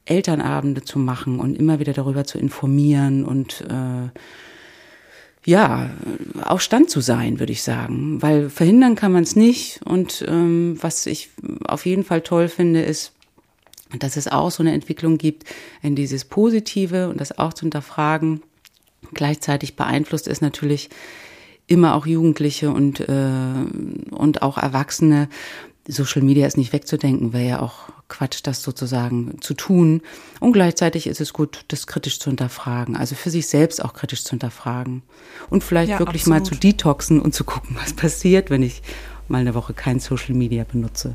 [0.04, 4.10] Elternabende zu machen und immer wieder darüber zu informieren und äh,
[5.46, 5.90] ja,
[6.42, 8.20] auch Stand zu sein, würde ich sagen.
[8.20, 9.80] Weil verhindern kann man es nicht.
[9.84, 11.30] Und ähm, was ich
[11.64, 13.12] auf jeden Fall toll finde, ist,
[13.96, 15.44] dass es auch so eine Entwicklung gibt
[15.82, 18.42] in dieses Positive und das auch zu hinterfragen
[19.14, 20.90] Gleichzeitig beeinflusst es natürlich
[21.66, 23.52] immer auch Jugendliche und, äh,
[24.10, 25.28] und auch Erwachsene.
[25.88, 30.02] Social Media ist nicht wegzudenken, wäre ja auch Quatsch, das sozusagen zu tun.
[30.40, 34.24] Und gleichzeitig ist es gut, das kritisch zu hinterfragen, also für sich selbst auch kritisch
[34.24, 35.02] zu hinterfragen.
[35.50, 36.40] Und vielleicht ja, wirklich absolut.
[36.40, 38.82] mal zu detoxen und zu gucken, was passiert, wenn ich
[39.28, 41.14] mal eine Woche kein Social Media benutze.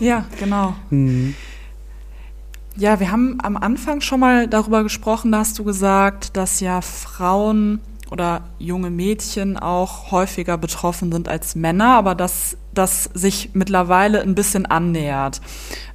[0.00, 0.74] Ja, genau.
[0.90, 1.34] mhm.
[2.76, 6.80] Ja, wir haben am Anfang schon mal darüber gesprochen, da hast du gesagt, dass ja
[6.80, 14.22] Frauen oder junge Mädchen auch häufiger betroffen sind als Männer, aber dass das sich mittlerweile
[14.22, 15.40] ein bisschen annähert.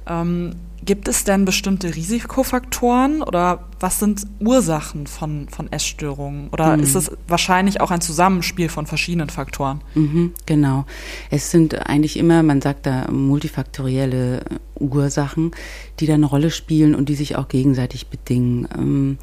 [0.06, 6.48] Ähm, Gibt es denn bestimmte Risikofaktoren oder was sind Ursachen von, von Essstörungen?
[6.50, 6.82] Oder mhm.
[6.82, 9.82] ist es wahrscheinlich auch ein Zusammenspiel von verschiedenen Faktoren?
[9.94, 10.86] Mhm, genau.
[11.30, 14.42] Es sind eigentlich immer, man sagt da, multifaktorielle
[14.74, 15.50] Ursachen,
[15.98, 18.68] die da eine Rolle spielen und die sich auch gegenseitig bedingen.
[18.76, 19.18] Ähm,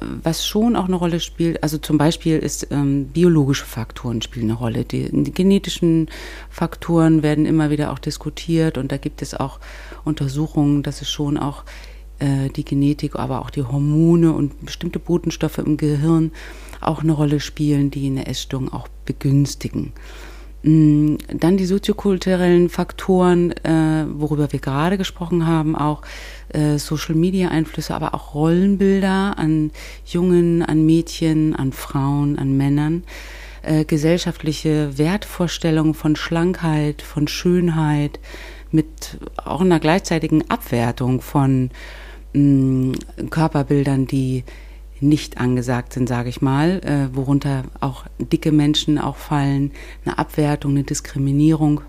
[0.00, 4.58] was schon auch eine Rolle spielt, also zum Beispiel ist ähm, biologische Faktoren spielen eine
[4.58, 4.84] Rolle.
[4.84, 6.08] Die, die, genetischen
[6.50, 9.58] Faktoren werden immer wieder auch diskutiert und da gibt es auch
[10.06, 11.64] Untersuchungen, dass es schon auch
[12.18, 16.32] äh, die Genetik, aber auch die Hormone und bestimmte Botenstoffe im Gehirn
[16.80, 19.92] auch eine Rolle spielen, die eine Essstörung auch begünstigen.
[20.62, 26.00] Mm, dann die soziokulturellen Faktoren, äh, worüber wir gerade gesprochen haben, auch
[26.48, 29.70] äh, Social-Media-Einflüsse, aber auch Rollenbilder an
[30.06, 33.04] Jungen, an Mädchen, an Frauen, an Männern,
[33.88, 38.20] gesellschaftliche Wertvorstellungen von Schlankheit, von Schönheit,
[38.76, 41.70] mit auch einer gleichzeitigen Abwertung von
[42.34, 44.44] mh, mm, Körperbildern, die
[45.00, 49.72] nicht angesagt sind, sage ich mal, äh, worunter auch dicke Menschen auch fallen,
[50.04, 51.80] eine Abwertung, eine Diskriminierung,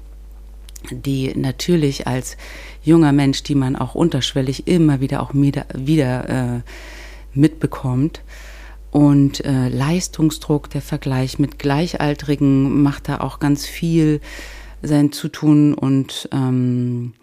[0.91, 2.37] die natürlich als
[2.83, 6.61] junger Mensch, die man auch unterschwellig immer wieder auch wieder, wieder äh,
[7.33, 8.21] mitbekommt.
[8.91, 14.21] Und äh, Leistungsdruck, der Vergleich mit Gleichaltrigen macht da auch ganz viel
[14.81, 17.13] sein Zutun und ähm,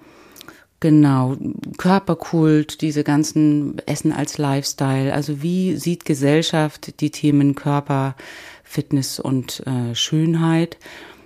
[0.84, 1.34] Genau,
[1.78, 5.14] Körperkult, diese ganzen Essen als Lifestyle.
[5.14, 8.16] Also wie sieht Gesellschaft die Themen Körper,
[8.64, 10.76] Fitness und äh, Schönheit?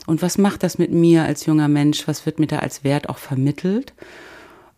[0.07, 2.07] Und was macht das mit mir als junger Mensch?
[2.07, 3.95] Was wird mir da als Wert auch vermittelt?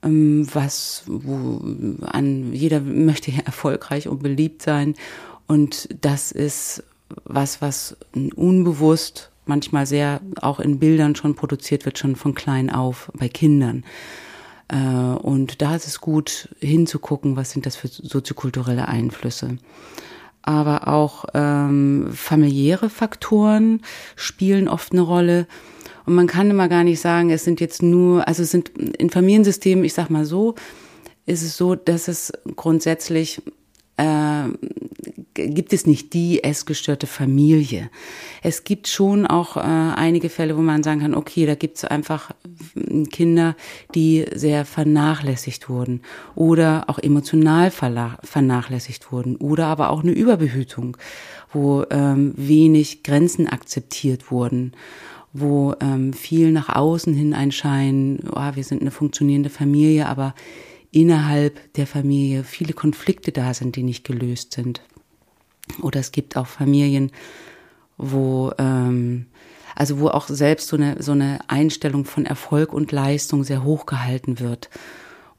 [0.02, 1.60] Ähm, was, wo,
[2.06, 4.94] an, jeder möchte ja erfolgreich und beliebt sein.
[5.46, 6.84] Und das ist
[7.24, 7.98] was, was
[8.34, 13.84] unbewusst manchmal sehr auch in Bildern schon produziert wird, schon von klein auf bei Kindern.
[14.68, 19.58] Äh, und da ist es gut hinzugucken, was sind das für soziokulturelle Einflüsse.
[20.42, 23.82] Aber auch ähm, familiäre Faktoren
[24.16, 25.46] spielen oft eine Rolle.
[26.06, 29.10] Und man kann immer gar nicht sagen, es sind jetzt nur, also es sind in
[29.10, 30.54] Familiensystemen, ich sag mal so,
[31.26, 33.42] ist es so, dass es grundsätzlich
[34.00, 34.48] äh,
[35.34, 37.90] gibt es nicht die essgestörte Familie.
[38.42, 41.84] Es gibt schon auch äh, einige Fälle, wo man sagen kann, okay, da gibt es
[41.84, 42.30] einfach
[43.10, 43.56] Kinder,
[43.94, 46.02] die sehr vernachlässigt wurden
[46.34, 50.96] oder auch emotional vernachlässigt wurden oder aber auch eine Überbehütung,
[51.52, 54.72] wo ähm, wenig Grenzen akzeptiert wurden
[55.32, 60.34] wo ähm, viel nach außen hin ein Schein, oh, wir sind eine funktionierende Familie, aber
[60.92, 64.82] innerhalb der Familie viele Konflikte da sind, die nicht gelöst sind.
[65.82, 67.12] Oder es gibt auch Familien,
[67.96, 69.26] wo ähm,
[69.76, 73.86] also wo auch selbst so eine so eine Einstellung von Erfolg und Leistung sehr hoch
[73.86, 74.68] gehalten wird.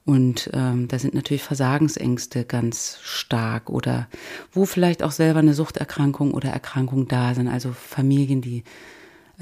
[0.04, 4.08] Und ähm, da sind natürlich Versagensängste ganz stark oder
[4.50, 7.46] wo vielleicht auch selber eine Suchterkrankung oder Erkrankung da sind.
[7.46, 8.64] Also Familien, die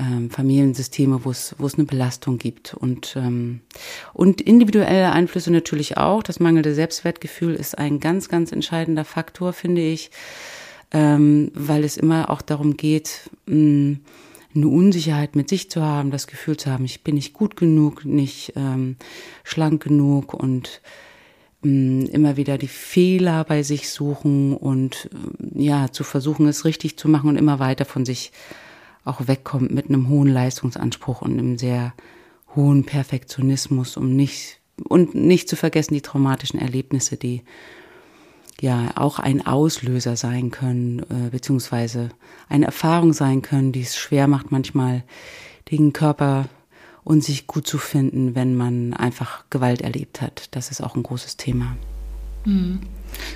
[0.01, 2.75] ähm, Familiensysteme, wo es, wo es eine Belastung gibt.
[2.75, 3.61] Und, ähm,
[4.15, 6.23] und individuelle Einflüsse natürlich auch.
[6.23, 10.11] Das mangelnde Selbstwertgefühl ist ein ganz, ganz entscheidender Faktor, finde ich,
[10.93, 13.99] ähm, weil es immer auch darum geht, mh,
[14.53, 18.05] eine Unsicherheit mit sich zu haben, das Gefühl zu haben, ich bin nicht gut genug,
[18.05, 18.97] nicht ähm,
[19.45, 20.81] schlank genug und
[21.63, 25.11] immer wieder die Fehler bei sich suchen und
[25.55, 28.33] ja, zu versuchen, es richtig zu machen und immer weiter von sich
[29.05, 31.95] auch wegkommt mit einem hohen Leistungsanspruch und einem sehr
[32.55, 34.59] hohen Perfektionismus, um nicht
[34.89, 37.43] und nicht zu vergessen die traumatischen Erlebnisse, die
[38.61, 42.11] ja auch ein Auslöser sein können, äh, beziehungsweise
[42.49, 45.03] eine Erfahrung sein können, die es schwer macht, manchmal
[45.71, 46.49] den Körper
[47.05, 50.49] und sich gut zu finden, wenn man einfach Gewalt erlebt hat.
[50.51, 51.77] Das ist auch ein großes Thema.
[52.45, 52.81] Mhm.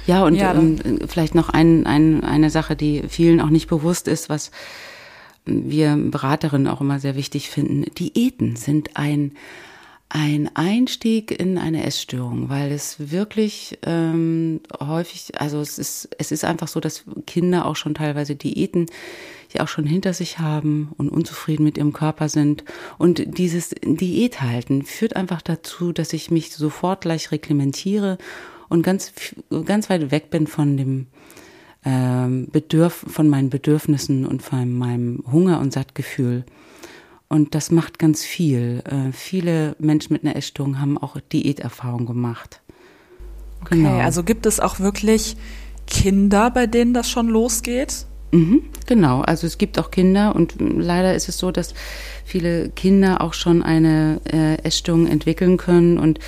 [0.06, 4.08] Ja, und ja, ähm, vielleicht noch ein, ein, eine Sache, die vielen auch nicht bewusst
[4.08, 4.50] ist, was
[5.44, 9.32] wir Beraterinnen auch immer sehr wichtig finden, Diäten sind ein,
[10.08, 16.44] ein Einstieg in eine Essstörung, weil es wirklich ähm, häufig, also es ist, es ist
[16.44, 18.86] einfach so, dass Kinder auch schon teilweise Diäten
[19.52, 22.64] ja auch schon hinter sich haben und unzufrieden mit ihrem Körper sind.
[22.98, 28.18] Und dieses Diät halten führt einfach dazu, dass ich mich sofort gleich reklementiere
[28.68, 29.12] und ganz,
[29.64, 31.06] ganz weit weg bin von dem
[31.84, 36.44] ähm, Bedürf von meinen Bedürfnissen und von meinem Hunger und Sattgefühl.
[37.28, 38.82] Und das macht ganz viel.
[38.84, 42.60] Äh, viele Menschen mit einer Essstörung haben auch Diäterfahrung gemacht.
[43.62, 43.98] Okay, genau.
[43.98, 45.36] also gibt es auch wirklich
[45.86, 48.06] Kinder, bei denen das schon losgeht?
[48.32, 51.72] Mhm, genau, also es gibt auch Kinder und leider ist es so, dass
[52.24, 56.18] viele Kinder auch schon eine äh, Essstörung entwickeln können und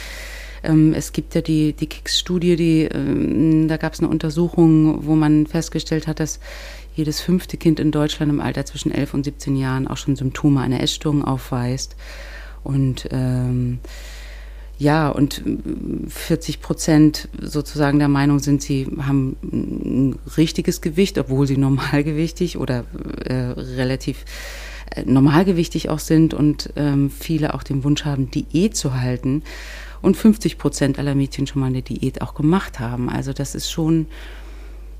[0.67, 5.15] ähm, es gibt ja die, die KICS-Studie, die, ähm, da gab es eine Untersuchung, wo
[5.15, 6.41] man festgestellt hat, dass
[6.95, 10.61] jedes fünfte Kind in Deutschland im Alter zwischen 11 und 17 Jahren auch schon Symptome
[10.61, 11.97] einer Essstörung aufweist.
[12.65, 13.79] Und ähm,
[14.79, 15.43] ja, und
[16.09, 22.85] 40 Prozent sozusagen der Meinung sind, sie haben ein richtiges Gewicht, obwohl sie normalgewichtig oder
[23.25, 24.66] äh, relativ äh,
[25.05, 29.43] normalgewichtig auch sind und ähm, viele auch den Wunsch haben, Diät zu halten.
[30.03, 33.09] und 50 Prozent aller Mädchen schon mal eine Diät auch gemacht haben.
[33.09, 34.07] Also das ist schon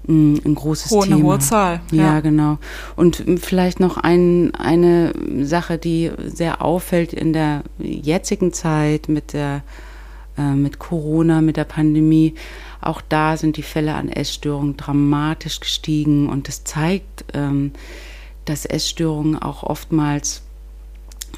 [0.07, 1.17] mm, ein großes hohe, Thema.
[1.17, 1.81] Eine hohe Zahl.
[1.93, 2.59] Ja, ja, genau.
[2.97, 9.63] Und vielleicht noch ein, eine Sache, die sehr auffällt in der jetzigen Zeit mit der
[10.39, 12.35] äh, mit Corona, mit der Pandemie.
[12.81, 17.73] Auch da sind die Fälle an Essstörungen dramatisch gestiegen und das zeigt, ähm,
[18.49, 20.43] dass Essstörungen auch oftmals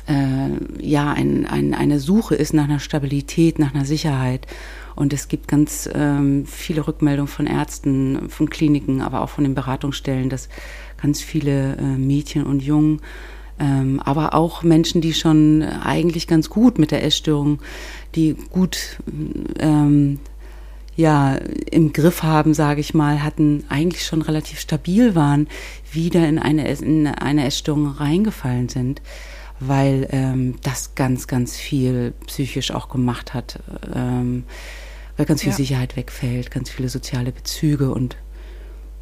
[0.07, 4.47] äh, ja ein, ein, eine Suche ist nach einer Stabilität, nach einer Sicherheit.
[4.95, 9.55] Und es gibt ganz ähm, viele Rückmeldungen von Ärzten, von Kliniken, aber auch von den
[9.55, 10.49] Beratungsstellen, dass
[11.01, 13.01] ganz viele äh, Mädchen und Jungen,
[13.61, 17.61] ähm, aber auch Menschen, die schon eigentlich ganz gut mit der Essstörung,
[18.15, 18.99] die gut
[19.59, 20.19] ähm,
[20.99, 21.37] ja
[21.71, 25.49] im Griff haben, sage ich mal, hatten eigentlich schon relativ stabil waren,
[25.91, 29.01] wieder in eine in eine Essstörung reingefallen sind
[29.61, 33.61] weil ähm, das ganz, ganz viel psychisch auch gemacht hat,
[33.95, 34.45] ähm,
[35.17, 35.57] weil ganz viel ja.
[35.57, 38.17] Sicherheit wegfällt, ganz viele soziale Bezüge und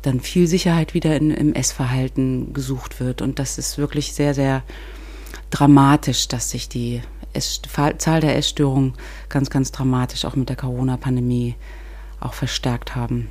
[0.03, 3.23] dann viel Sicherheit wieder in, im Essverhalten gesucht wird.
[3.23, 4.63] Und das ist wirklich sehr, sehr
[5.51, 7.03] dramatisch, dass sich die
[7.99, 8.95] Zahl der Essstörungen
[9.29, 11.55] ganz, ganz dramatisch auch mit der Corona-Pandemie
[12.21, 13.29] auch verstärkt haben.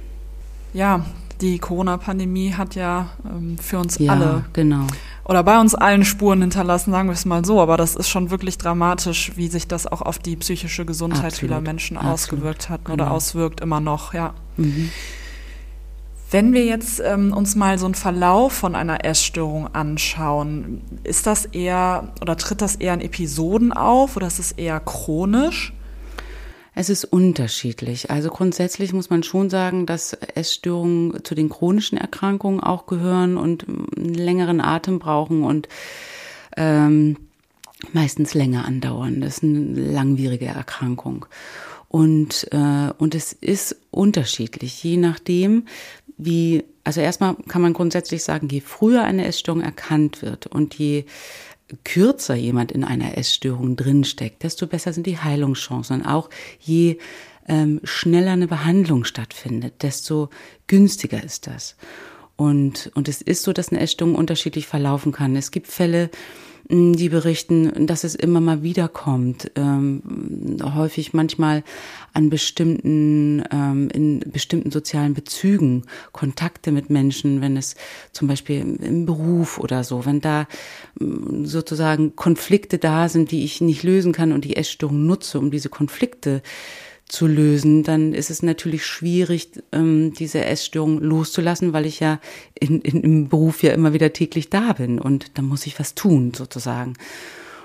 [0.73, 1.05] Ja,
[1.41, 4.87] die Corona-Pandemie hat ja ähm, für uns ja, alle genau.
[5.25, 7.61] oder bei uns allen Spuren hinterlassen, sagen wir es mal so.
[7.61, 11.39] Aber das ist schon wirklich dramatisch, wie sich das auch auf die psychische Gesundheit Absolut.
[11.39, 12.13] vieler Menschen Absolut.
[12.13, 12.93] ausgewirkt hat genau.
[12.93, 14.33] oder auswirkt immer noch, ja.
[14.57, 14.89] Mhm.
[16.31, 21.45] Wenn wir jetzt ähm, uns mal so einen Verlauf von einer Essstörung anschauen, ist das
[21.45, 25.74] eher oder tritt das eher in Episoden auf oder ist es eher chronisch?
[26.77, 28.11] Es ist unterschiedlich.
[28.11, 33.65] Also grundsätzlich muss man schon sagen, dass Essstörungen zu den chronischen Erkrankungen auch gehören und
[33.67, 35.69] einen längeren Atem brauchen und
[36.57, 37.15] ähm,
[37.93, 39.21] meistens länger andauern.
[39.21, 41.25] Das ist eine langwierige Erkrankung.
[41.87, 45.67] Und, äh, und es ist unterschiedlich, je nachdem,
[46.17, 51.05] wie, also erstmal kann man grundsätzlich sagen, je früher eine Essstörung erkannt wird und je
[51.83, 56.01] kürzer jemand in einer Essstörung drinsteckt, desto besser sind die Heilungschancen.
[56.01, 56.97] Und auch je
[57.47, 60.29] ähm, schneller eine Behandlung stattfindet, desto
[60.67, 61.75] günstiger ist das.
[62.37, 65.35] Und, und es ist so, dass eine Essstörung unterschiedlich verlaufen kann.
[65.35, 66.09] Es gibt Fälle,
[66.67, 70.01] die berichten, dass es immer mal wieder kommt, ähm,
[70.63, 71.63] häufig manchmal
[72.13, 77.75] an bestimmten, ähm, in bestimmten sozialen Bezügen, Kontakte mit Menschen, wenn es
[78.13, 80.47] zum Beispiel im Beruf oder so, wenn da
[80.99, 85.51] ähm, sozusagen Konflikte da sind, die ich nicht lösen kann und die Essstörung nutze, um
[85.51, 86.41] diese Konflikte
[87.07, 92.19] zu lösen, dann ist es natürlich schwierig, ähm, diese Essstörung loszulassen, weil ich ja
[92.59, 95.93] in, in, im Beruf ja immer wieder täglich da bin und da muss ich was
[95.93, 96.93] tun sozusagen.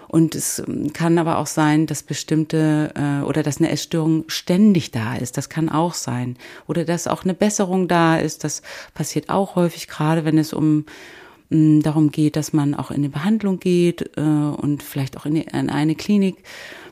[0.08, 4.90] Und es ähm, kann aber auch sein, dass bestimmte äh, oder dass eine Essstörung ständig
[4.90, 5.36] da ist.
[5.36, 6.36] Das kann auch sein.
[6.66, 8.42] Oder dass auch eine Besserung da ist.
[8.42, 10.84] Das passiert auch häufig, gerade wenn es um
[11.50, 15.36] mh, darum geht, dass man auch in eine Behandlung geht äh, und vielleicht auch in,
[15.36, 16.38] die, in eine Klinik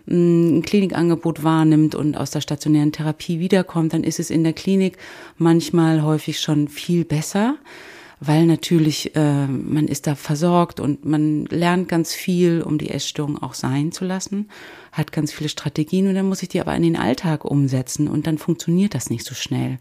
[0.08, 4.96] ein Klinikangebot wahrnimmt und aus der stationären Therapie wiederkommt, dann ist es in der Klinik
[5.36, 7.56] manchmal häufig schon viel besser,
[8.20, 13.40] weil natürlich äh, man ist da versorgt und man lernt ganz viel, um die Essstörung
[13.40, 14.48] auch sein zu lassen,
[14.92, 18.26] hat ganz viele Strategien und dann muss ich die aber in den Alltag umsetzen und
[18.26, 19.78] dann funktioniert das nicht so schnell.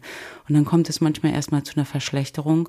[0.48, 2.68] Und dann kommt es manchmal erstmal zu einer Verschlechterung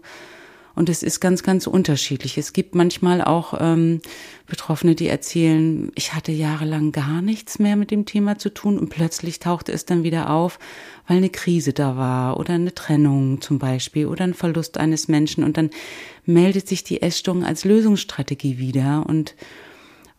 [0.75, 2.37] und es ist ganz, ganz unterschiedlich.
[2.37, 4.01] Es gibt manchmal auch ähm,
[4.45, 8.89] Betroffene, die erzählen, ich hatte jahrelang gar nichts mehr mit dem Thema zu tun und
[8.89, 10.59] plötzlich tauchte es dann wieder auf,
[11.07, 15.43] weil eine Krise da war oder eine Trennung zum Beispiel oder ein Verlust eines Menschen
[15.43, 15.69] und dann
[16.25, 19.35] meldet sich die Essstörung als Lösungsstrategie wieder und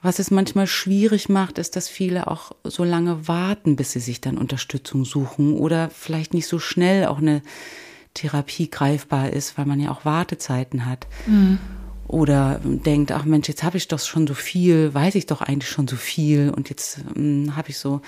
[0.02, 4.20] was es manchmal schwierig macht, ist, dass viele auch so lange warten, bis sie sich
[4.22, 7.42] dann Unterstützung suchen oder vielleicht nicht so schnell auch eine
[8.14, 11.06] Therapie greifbar ist, weil man ja auch Wartezeiten hat.
[11.26, 11.58] Mhm.
[12.06, 15.70] Oder denkt, ach Mensch, jetzt habe ich doch schon so viel, weiß ich doch eigentlich
[15.70, 18.00] schon so viel und jetzt hm, habe ich so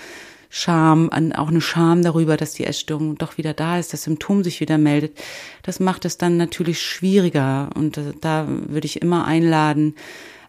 [0.55, 4.59] Scham, auch eine Scham darüber, dass die Essstörung doch wieder da ist, das Symptom sich
[4.59, 5.17] wieder meldet.
[5.63, 9.95] Das macht es dann natürlich schwieriger und da würde ich immer einladen,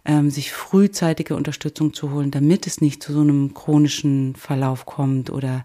[0.05, 5.31] ähm, sich frühzeitige Unterstützung zu holen, damit es nicht zu so einem chronischen Verlauf kommt
[5.31, 5.65] oder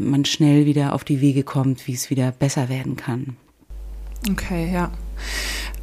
[0.00, 3.36] man schnell wieder auf die Wege kommt, wie es wieder besser werden kann.
[4.30, 4.90] Okay, ja.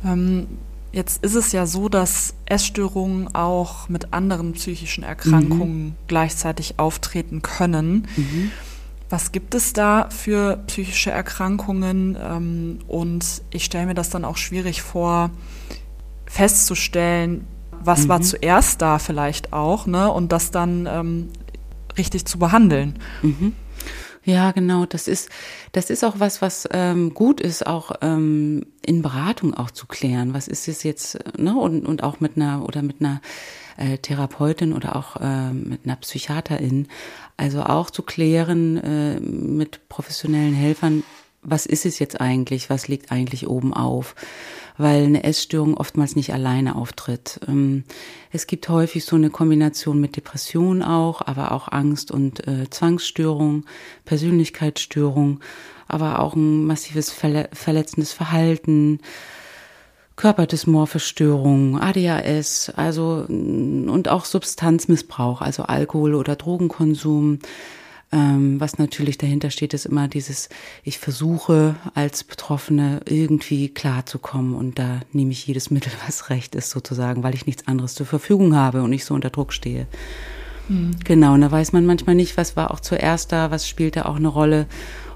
[0.03, 0.47] Ähm,
[0.91, 5.95] jetzt ist es ja so, dass Essstörungen auch mit anderen psychischen Erkrankungen mhm.
[6.07, 8.07] gleichzeitig auftreten können.
[8.15, 8.51] Mhm.
[9.09, 12.17] Was gibt es da für psychische Erkrankungen?
[12.21, 15.31] Ähm, und ich stelle mir das dann auch schwierig vor,
[16.25, 17.45] festzustellen,
[17.83, 18.09] was mhm.
[18.09, 20.11] war zuerst da vielleicht auch, ne?
[20.11, 21.29] Und das dann ähm,
[21.97, 22.99] richtig zu behandeln.
[23.21, 23.53] Mhm.
[24.25, 24.85] Ja, genau.
[24.87, 25.29] Das ist,
[25.71, 30.33] das ist auch was, was ähm, gut ist, auch ähm, in Beratung auch zu klären.
[30.33, 31.55] Was ist es jetzt, ne?
[31.55, 33.21] Und, und auch mit einer oder mit einer
[33.77, 36.87] äh, Therapeutin oder auch äh, mit einer Psychiaterin.
[37.37, 41.03] Also auch zu klären äh, mit professionellen Helfern,
[41.43, 44.15] was ist es jetzt eigentlich, was liegt eigentlich oben auf,
[44.77, 47.39] weil eine Essstörung oftmals nicht alleine auftritt.
[47.47, 47.83] Ähm,
[48.31, 53.65] es gibt häufig so eine Kombination mit Depression auch, aber auch Angst und äh, Zwangsstörung,
[54.05, 55.39] Persönlichkeitsstörung,
[55.87, 58.99] aber auch ein massives verletzendes Verhalten,
[60.15, 67.39] Körperdysmorphe Störungen, ADHS, also und auch Substanzmissbrauch, also Alkohol oder Drogenkonsum.
[68.15, 70.47] Ähm, was natürlich dahinter steht, ist immer dieses,
[70.85, 76.69] ich versuche als Betroffene irgendwie klarzukommen und da nehme ich jedes Mittel, was recht ist
[76.69, 79.85] sozusagen, weil ich nichts anderes zur Verfügung habe und ich so unter Druck stehe.
[80.69, 80.91] Mhm.
[81.03, 84.05] Genau, und da weiß man manchmal nicht, was war auch zuerst da, was spielt da
[84.05, 84.67] auch eine Rolle.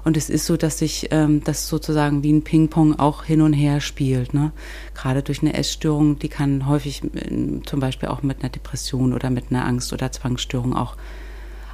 [0.04, 3.54] Und es ist so, dass sich ähm, das sozusagen wie ein Ping-Pong auch hin und
[3.54, 4.34] her spielt.
[4.34, 4.52] Ne?
[4.94, 9.30] Gerade durch eine Essstörung, die kann häufig äh, zum Beispiel auch mit einer Depression oder
[9.30, 10.96] mit einer Angst- oder Zwangsstörung auch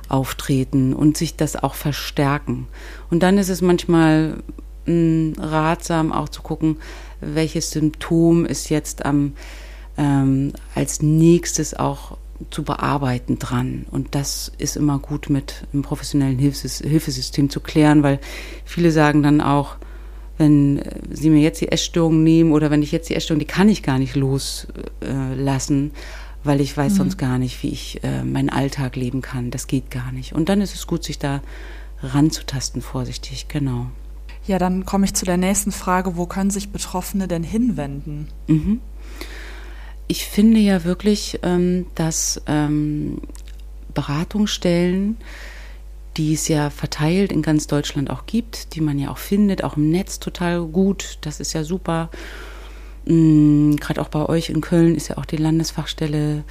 [0.08, 2.68] auftreten und sich das auch verstärken.
[3.10, 4.42] Und dann ist es manchmal
[4.86, 6.78] mh, mm, ratsam auch zu gucken,
[7.20, 9.32] welches Symptom ist jetzt am
[9.98, 12.18] ähm, als nächstes auch
[12.50, 13.86] zu bearbeiten dran.
[13.90, 18.20] Und das ist immer gut mit einem professionellen Hilfesystem zu klären, weil
[18.64, 19.76] viele sagen dann auch,
[20.38, 23.70] wenn sie mir jetzt die Essstörung nehmen oder wenn ich jetzt die Essstörung, die kann
[23.70, 25.92] ich gar nicht loslassen,
[26.46, 26.96] weil ich weiß mhm.
[26.96, 29.50] sonst gar nicht, wie ich äh, meinen Alltag leben kann.
[29.50, 30.32] Das geht gar nicht.
[30.32, 31.42] Und dann ist es gut, sich da
[32.02, 33.86] ranzutasten, vorsichtig, genau.
[34.46, 38.28] Ja, dann komme ich zu der nächsten Frage, wo können sich Betroffene denn hinwenden?
[38.46, 38.80] Mhm
[40.08, 43.20] ich finde ja wirklich, ähm, dass ähm,
[43.94, 45.16] Beratungsstellen,
[46.16, 49.76] die es ja verteilt in ganz Deutschland auch gibt, die man ja auch findet, auch
[49.76, 52.10] im Netz total gut, das ist ja super.
[53.06, 56.44] Mhm, Gerade auch bei euch in Köln ist ja auch die Landesfachstelle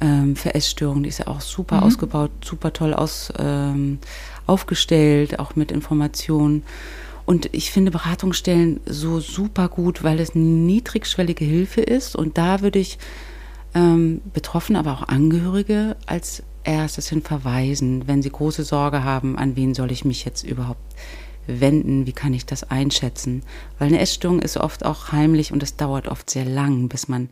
[0.00, 1.82] ähm, für Essstörungen, die ist ja auch super mhm.
[1.84, 3.98] ausgebaut, super toll aus, ähm,
[4.46, 6.64] aufgestellt, auch mit Informationen.
[7.26, 12.16] Und ich finde Beratungsstellen so super gut, weil es eine niedrigschwellige Hilfe ist.
[12.16, 12.98] Und da würde ich
[13.74, 19.56] ähm, Betroffene, aber auch Angehörige als erstes hin verweisen, wenn sie große Sorge haben, an
[19.56, 20.80] wen soll ich mich jetzt überhaupt
[21.46, 23.42] wenden, wie kann ich das einschätzen.
[23.78, 27.28] Weil eine Essstörung ist oft auch heimlich und es dauert oft sehr lang, bis man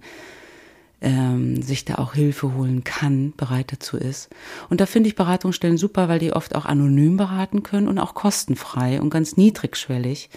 [1.03, 4.31] ähm, sich da auch Hilfe holen kann, bereit dazu ist.
[4.71, 8.15] Und da finde ich Beratungsstellen super, weil die oft auch anonym beraten können und auch
[8.15, 10.31] kostenfrei und ganz niedrigschwellig.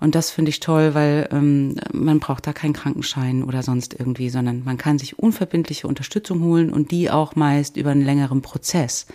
[0.00, 4.30] Und das finde ich toll, weil ähm, man braucht da keinen Krankenschein oder sonst irgendwie,
[4.30, 9.06] sondern man kann sich unverbindliche Unterstützung holen und die auch meist über einen längeren Prozess.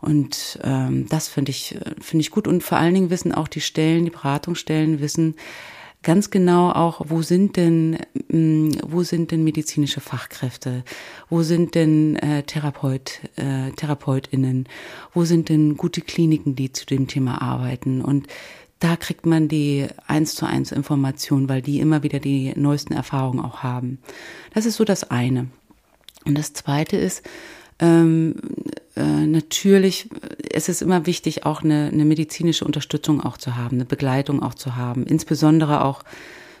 [0.00, 2.46] Und ähm, das finde ich, finde ich gut.
[2.46, 5.34] Und vor allen Dingen wissen auch die Stellen, die Beratungsstellen wissen,
[6.02, 10.84] ganz genau auch, wo sind denn, mm, wo sind denn medizinische Fachkräfte,
[11.28, 14.68] wo sind denn äh, Therapeut, äh, TherapeutInnen,
[15.12, 18.28] wo sind denn gute Kliniken, die zu dem Thema arbeiten und
[18.80, 23.44] da kriegt man die eins zu eins Information, weil die immer wieder die neuesten Erfahrungen
[23.44, 23.98] auch haben.
[24.54, 25.48] Das ist so das eine.
[26.24, 27.24] Und das zweite ist,
[27.80, 28.34] ähm,
[28.96, 30.08] äh, natürlich
[30.52, 34.54] ist es immer wichtig, auch eine, eine medizinische Unterstützung auch zu haben, eine Begleitung auch
[34.54, 36.02] zu haben, insbesondere auch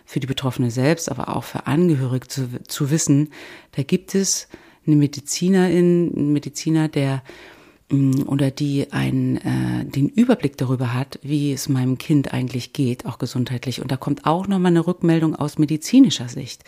[0.04, 3.30] für die Betroffene selbst, aber auch für Angehörige zu, zu wissen,
[3.72, 4.48] da gibt es
[4.86, 7.22] eine Medizinerin, einen Mediziner, der
[7.90, 13.04] mm, oder die einen, äh, den Überblick darüber hat, wie es meinem Kind eigentlich geht,
[13.04, 13.82] auch gesundheitlich.
[13.82, 16.64] Und da kommt auch nochmal eine Rückmeldung aus medizinischer Sicht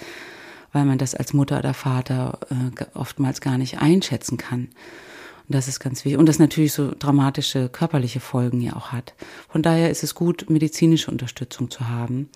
[0.72, 4.68] weil man das als Mutter oder Vater äh, oftmals gar nicht einschätzen kann.
[5.48, 6.18] Und das ist ganz wichtig.
[6.18, 9.14] Und das natürlich so dramatische körperliche Folgen ja auch hat.
[9.48, 12.28] Von daher ist es gut, medizinische Unterstützung zu haben.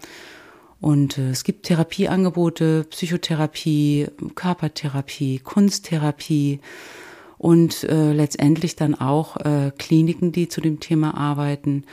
[0.81, 6.61] Und äh, es gibt Therapieangebote, Psychotherapie, Körpertherapie, Kunsttherapie
[7.39, 11.85] und äh, letztendlich dann auch äh, Kliniken, die zu dem Thema arbeiten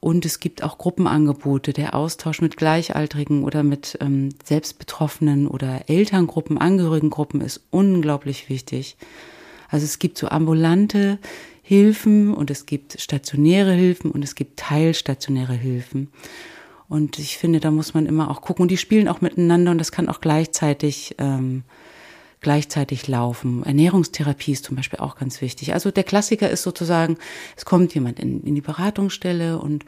[0.00, 1.72] und es gibt auch Gruppenangebote.
[1.72, 8.96] Der Austausch mit Gleichaltrigen oder mit ähm, Selbstbetroffenen oder Elterngruppen, Angehörigengruppen ist unglaublich wichtig.
[9.68, 11.18] Also es gibt so ambulante
[11.62, 16.08] Hilfen und es gibt stationäre Hilfen und es gibt teilstationäre Hilfen.
[16.88, 18.62] Und ich finde, da muss man immer auch gucken.
[18.62, 21.64] Und die spielen auch miteinander und das kann auch gleichzeitig ähm,
[22.40, 23.62] gleichzeitig laufen.
[23.64, 25.72] Ernährungstherapie ist zum Beispiel auch ganz wichtig.
[25.72, 27.16] Also der Klassiker ist sozusagen,
[27.56, 29.84] es kommt jemand in, in die Beratungsstelle und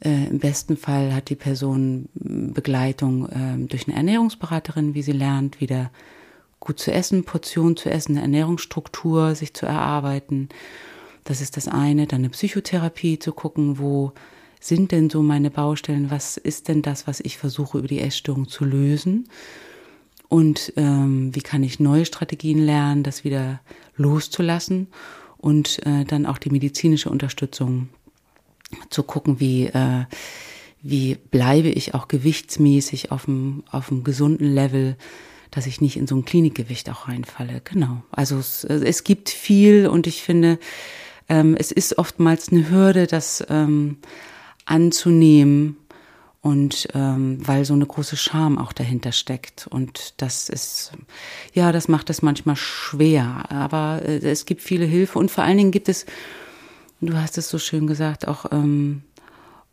[0.00, 5.60] äh, im besten Fall hat die Person Begleitung äh, durch eine Ernährungsberaterin, wie sie lernt,
[5.60, 5.90] wieder
[6.60, 10.48] gut zu essen, Portion zu essen, eine Ernährungsstruktur sich zu erarbeiten.
[11.24, 12.06] Das ist das eine.
[12.06, 14.12] Dann eine Psychotherapie zu gucken, wo
[14.60, 18.48] sind denn so meine Baustellen, was ist denn das, was ich versuche über die Essstörung
[18.48, 19.28] zu lösen
[20.28, 23.60] und ähm, wie kann ich neue Strategien lernen, das wieder
[23.96, 24.88] loszulassen
[25.38, 27.88] und äh, dann auch die medizinische Unterstützung
[28.90, 30.04] zu gucken, wie, äh,
[30.82, 34.96] wie bleibe ich auch gewichtsmäßig auf dem, auf dem gesunden Level,
[35.50, 37.62] dass ich nicht in so ein Klinikgewicht auch reinfalle.
[37.64, 38.02] Genau.
[38.10, 40.58] Also es, es gibt viel und ich finde,
[41.30, 43.96] ähm, es ist oftmals eine Hürde, das ähm,
[44.66, 45.76] anzunehmen
[46.40, 49.66] und ähm, weil so eine große Scham auch dahinter steckt.
[49.66, 50.92] Und das ist
[51.52, 53.50] ja das macht es manchmal schwer.
[53.50, 55.18] Aber äh, es gibt viele Hilfe.
[55.18, 56.06] Und vor allen Dingen gibt es
[57.00, 59.02] du hast es so schön gesagt auch ähm,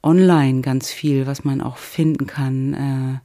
[0.03, 2.73] online ganz viel was man auch finden kann.
[2.73, 3.19] Äh,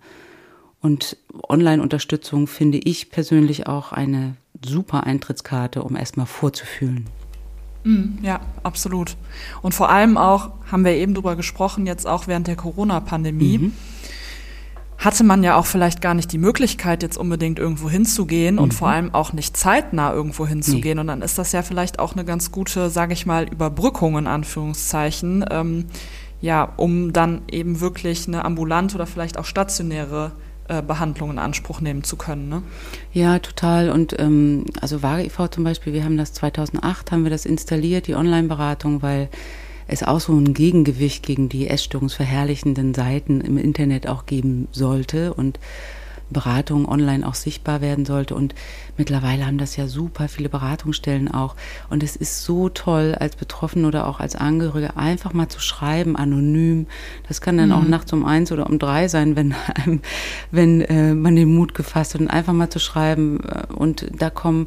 [0.82, 1.18] und
[1.48, 7.06] Online-Unterstützung finde ich persönlich auch eine super Eintrittskarte um erstmal vorzufühlen
[8.22, 9.16] ja, absolut.
[9.62, 13.72] Und vor allem auch, haben wir eben drüber gesprochen, jetzt auch während der Corona-Pandemie, mhm.
[14.98, 18.62] hatte man ja auch vielleicht gar nicht die Möglichkeit, jetzt unbedingt irgendwo hinzugehen mhm.
[18.62, 20.96] und vor allem auch nicht zeitnah irgendwo hinzugehen.
[20.96, 21.00] Nee.
[21.00, 24.26] Und dann ist das ja vielleicht auch eine ganz gute, sage ich mal, Überbrückung in
[24.26, 25.86] Anführungszeichen, ähm,
[26.42, 30.32] ja, um dann eben wirklich eine ambulante oder vielleicht auch stationäre
[30.70, 32.48] äh, Behandlung in Anspruch nehmen zu können.
[32.48, 32.62] Ne?
[33.12, 33.90] Ja, total.
[33.90, 35.48] Und ähm, also Vage e.V.
[35.48, 39.28] zum Beispiel, wir haben das 2008, haben wir das installiert, die Online-Beratung, weil
[39.88, 45.34] es auch so ein Gegengewicht gegen die essstörungsverherrlichenden Seiten im Internet auch geben sollte.
[45.34, 45.58] Und
[46.30, 48.34] Beratung online auch sichtbar werden sollte.
[48.34, 48.54] Und
[48.96, 51.56] mittlerweile haben das ja super viele Beratungsstellen auch.
[51.88, 56.16] Und es ist so toll, als Betroffene oder auch als Angehörige einfach mal zu schreiben,
[56.16, 56.86] anonym.
[57.28, 57.74] Das kann dann mhm.
[57.74, 59.54] auch nachts um eins oder um drei sein, wenn,
[60.50, 63.38] wenn äh, man den Mut gefasst hat, und einfach mal zu schreiben.
[63.74, 64.66] Und da kommen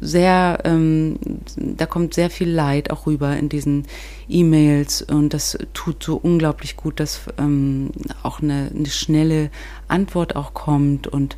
[0.00, 1.18] sehr, ähm,
[1.56, 3.86] da kommt sehr viel Leid auch rüber in diesen
[4.28, 7.90] E-Mails und das tut so unglaublich gut, dass ähm,
[8.22, 9.50] auch eine, eine schnelle
[9.88, 11.36] Antwort auch kommt und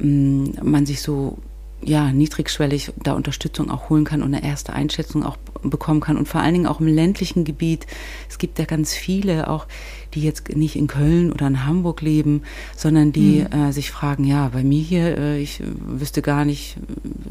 [0.00, 1.38] ähm, man sich so
[1.82, 6.16] ja, niedrigschwellig da Unterstützung auch holen kann und eine erste Einschätzung auch bekommen kann.
[6.16, 7.86] Und vor allen Dingen auch im ländlichen Gebiet.
[8.28, 9.66] Es gibt ja ganz viele auch,
[10.14, 12.42] die jetzt nicht in Köln oder in Hamburg leben,
[12.76, 13.68] sondern die mhm.
[13.68, 16.76] äh, sich fragen, ja, bei mir hier, äh, ich wüsste gar nicht,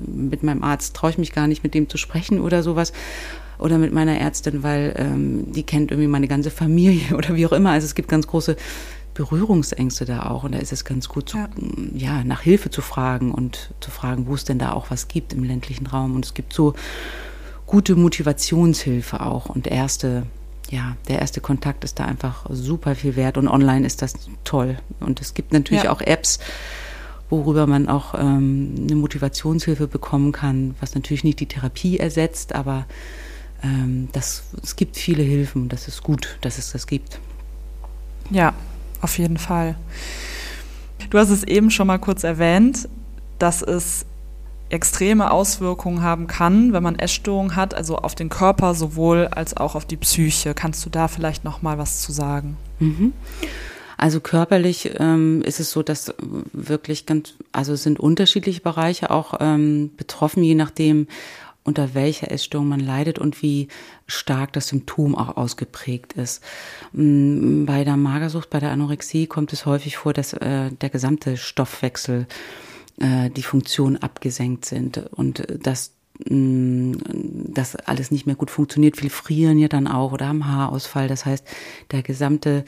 [0.08, 2.94] mit meinem Arzt traue ich mich gar nicht, mit dem zu sprechen oder sowas.
[3.60, 7.52] Oder mit meiner Ärztin, weil ähm, die kennt irgendwie meine ganze Familie oder wie auch
[7.52, 7.72] immer.
[7.72, 8.56] Also es gibt ganz große
[9.20, 10.46] Berührungsängste da auch.
[10.46, 11.50] Und da ist es ganz gut, zu, ja.
[11.94, 12.24] ja.
[12.24, 15.44] nach Hilfe zu fragen und zu fragen, wo es denn da auch was gibt im
[15.44, 16.16] ländlichen Raum.
[16.16, 16.74] Und es gibt so
[17.66, 20.24] gute Motivationshilfe auch und erste,
[20.70, 24.14] ja, der erste Kontakt ist da einfach super viel wert und online ist das
[24.46, 24.78] toll.
[25.02, 25.92] Und es gibt natürlich ja.
[25.92, 26.40] auch Apps,
[27.30, 32.86] worüber man auch ähm, eine Motivationshilfe bekommen kann, was natürlich nicht die Therapie ersetzt, aber
[33.64, 35.68] ähm, das, es gibt viele Hilfen.
[35.68, 37.20] Das ist gut, dass es das gibt.
[38.30, 38.54] Ja,
[39.02, 39.76] auf jeden Fall.
[41.10, 42.88] Du hast es eben schon mal kurz erwähnt,
[43.40, 44.06] dass es
[44.70, 49.76] extreme Auswirkungen haben kann, wenn man Essstörungen hat, also auf den Körper sowohl als auch
[49.76, 50.54] auf die Psyche.
[50.54, 52.58] Kannst du da vielleicht noch mal was zu sagen?
[52.80, 53.14] Mhm.
[53.98, 56.14] Also körperlich ähm, ist es so, dass
[56.54, 61.08] wirklich ganz, also sind unterschiedliche Bereiche auch ähm, betroffen, je nachdem,
[61.64, 63.68] unter welcher Essstörung man leidet und wie
[64.08, 66.44] stark das Symptom auch ausgeprägt ist.
[66.94, 71.38] Mm, bei der Magersucht, bei der Anorexie kommt es häufig vor, dass äh, der gesamte
[71.38, 72.28] Stoffwechsel
[73.00, 75.94] äh, die Funktion abgesenkt sind und dass
[76.28, 76.94] mm,
[77.54, 78.98] das alles nicht mehr gut funktioniert.
[78.98, 81.08] Viele frieren ja dann auch oder haben Haarausfall.
[81.08, 81.46] Das heißt,
[81.92, 82.66] der gesamte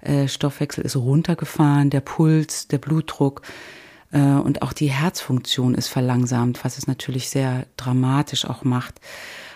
[0.00, 3.42] äh, Stoffwechsel ist runtergefahren, der Puls, der Blutdruck
[4.18, 9.00] und auch die Herzfunktion ist verlangsamt, was es natürlich sehr dramatisch auch macht.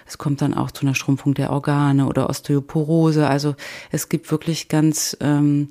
[0.07, 3.27] Es kommt dann auch zu einer Schrumpfung der Organe oder Osteoporose.
[3.27, 3.57] Also
[3.91, 5.71] es gibt wirklich ganz ähm,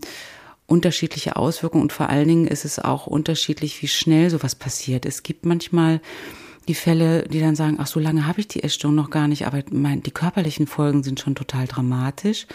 [0.65, 5.05] unterschiedliche Auswirkungen und vor allen Dingen ist es auch unterschiedlich, wie schnell sowas passiert.
[5.05, 6.01] Es gibt manchmal
[6.67, 9.45] die Fälle, die dann sagen, ach, so lange habe ich die Essstörung noch gar nicht,
[9.45, 12.47] aber mein, die körperlichen Folgen sind schon total dramatisch.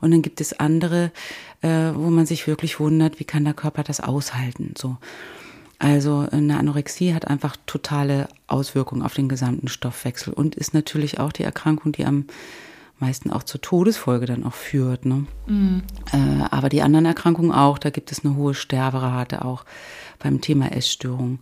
[0.00, 1.12] Und dann gibt es andere,
[1.60, 4.74] äh, wo man sich wirklich wundert, wie kann der Körper das aushalten?
[4.78, 4.96] So.
[5.80, 11.32] Also eine Anorexie hat einfach totale Auswirkungen auf den gesamten Stoffwechsel und ist natürlich auch
[11.32, 12.26] die Erkrankung, die am
[12.98, 15.06] meisten auch zur Todesfolge dann auch führt.
[15.06, 15.24] Ne?
[15.46, 15.82] Mhm.
[16.12, 19.64] Äh, aber die anderen Erkrankungen auch, da gibt es eine hohe Sterberate auch
[20.18, 21.38] beim Thema Essstörung.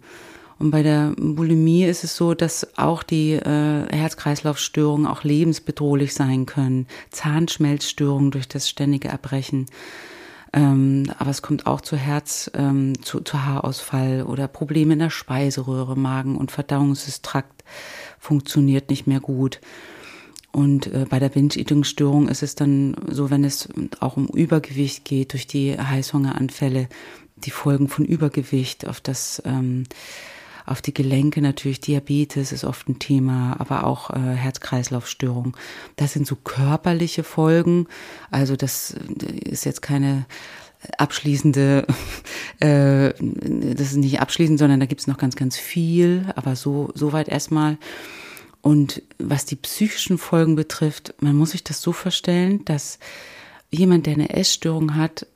[0.61, 6.47] Und bei der Bulimie ist es so, dass auch die äh, Herz-Kreislauf-Störungen auch lebensbedrohlich sein
[6.47, 6.87] können.
[7.11, 9.67] Zahnschmelzstörungen durch das ständige Erbrechen
[10.53, 15.11] Ähm, aber es kommt auch zu Herz, ähm, zu, zu Haarausfall oder Probleme in der
[15.11, 17.65] Speiseröhre, Magen und Verdauungstrakt
[18.19, 19.61] funktioniert nicht mehr gut.
[20.51, 23.69] Und äh, bei der Binge-Eating-Störung ist es dann so, wenn es
[24.01, 26.89] auch um Übergewicht geht, durch die Heißhungeranfälle,
[27.37, 29.85] die Folgen von Übergewicht auf das ähm,
[30.71, 35.57] auf die Gelenke natürlich Diabetes ist oft ein Thema, aber auch äh, Herz-Kreislauf-Störung.
[35.97, 37.87] Das sind so körperliche Folgen.
[38.31, 38.95] Also das
[39.45, 40.27] ist jetzt keine
[40.97, 41.87] abschließende,
[42.61, 47.13] äh, das ist nicht abschließend, sondern da gibt's noch ganz, ganz viel, aber so, so
[47.13, 47.79] weit erstmal.
[48.61, 52.99] Und was die psychischen Folgen betrifft, man muss sich das so vorstellen, dass
[53.71, 55.27] jemand, der eine Essstörung hat,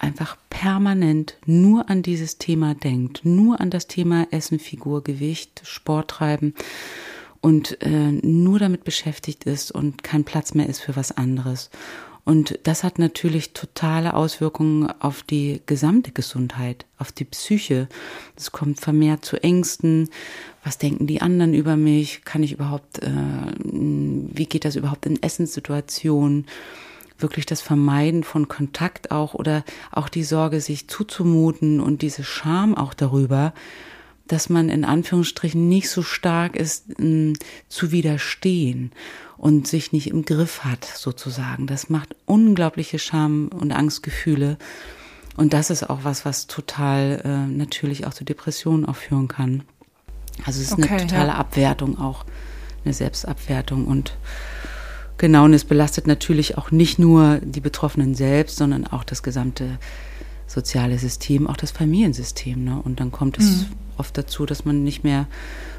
[0.00, 6.10] einfach permanent nur an dieses Thema denkt, nur an das Thema Essen, Figur, Gewicht, Sport
[6.10, 6.54] treiben
[7.40, 11.70] und äh, nur damit beschäftigt ist und kein Platz mehr ist für was anderes.
[12.24, 17.88] Und das hat natürlich totale Auswirkungen auf die gesamte Gesundheit, auf die Psyche.
[18.36, 20.10] Es kommt vermehrt zu Ängsten.
[20.62, 22.24] Was denken die anderen über mich?
[22.24, 23.10] Kann ich überhaupt, äh,
[23.64, 26.46] wie geht das überhaupt in Essenssituationen?
[27.22, 32.76] Wirklich das Vermeiden von Kontakt auch oder auch die Sorge, sich zuzumuten und diese Scham
[32.76, 33.52] auch darüber,
[34.26, 37.32] dass man in Anführungsstrichen nicht so stark ist, m,
[37.68, 38.92] zu widerstehen
[39.36, 41.66] und sich nicht im Griff hat, sozusagen.
[41.66, 44.58] Das macht unglaubliche Scham- und Angstgefühle.
[45.36, 49.64] Und das ist auch was, was total äh, natürlich auch zu Depressionen auch führen kann.
[50.44, 51.34] Also es ist okay, eine totale ja.
[51.34, 52.24] Abwertung auch,
[52.84, 54.16] eine Selbstabwertung und
[55.20, 59.76] Genau, und es belastet natürlich auch nicht nur die Betroffenen selbst, sondern auch das gesamte
[60.46, 62.64] soziale System, auch das Familiensystem.
[62.64, 62.80] Ne?
[62.82, 63.66] Und dann kommt es mhm.
[63.98, 65.26] oft dazu, dass man nicht mehr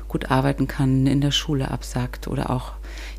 [0.07, 2.73] gut arbeiten kann, in der Schule absagt oder auch,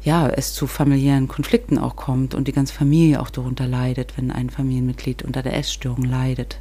[0.04, 4.30] ja, es zu familiären Konflikten auch kommt und die ganze Familie auch darunter leidet, wenn
[4.30, 6.60] ein Familienmitglied unter der Essstörung leidet.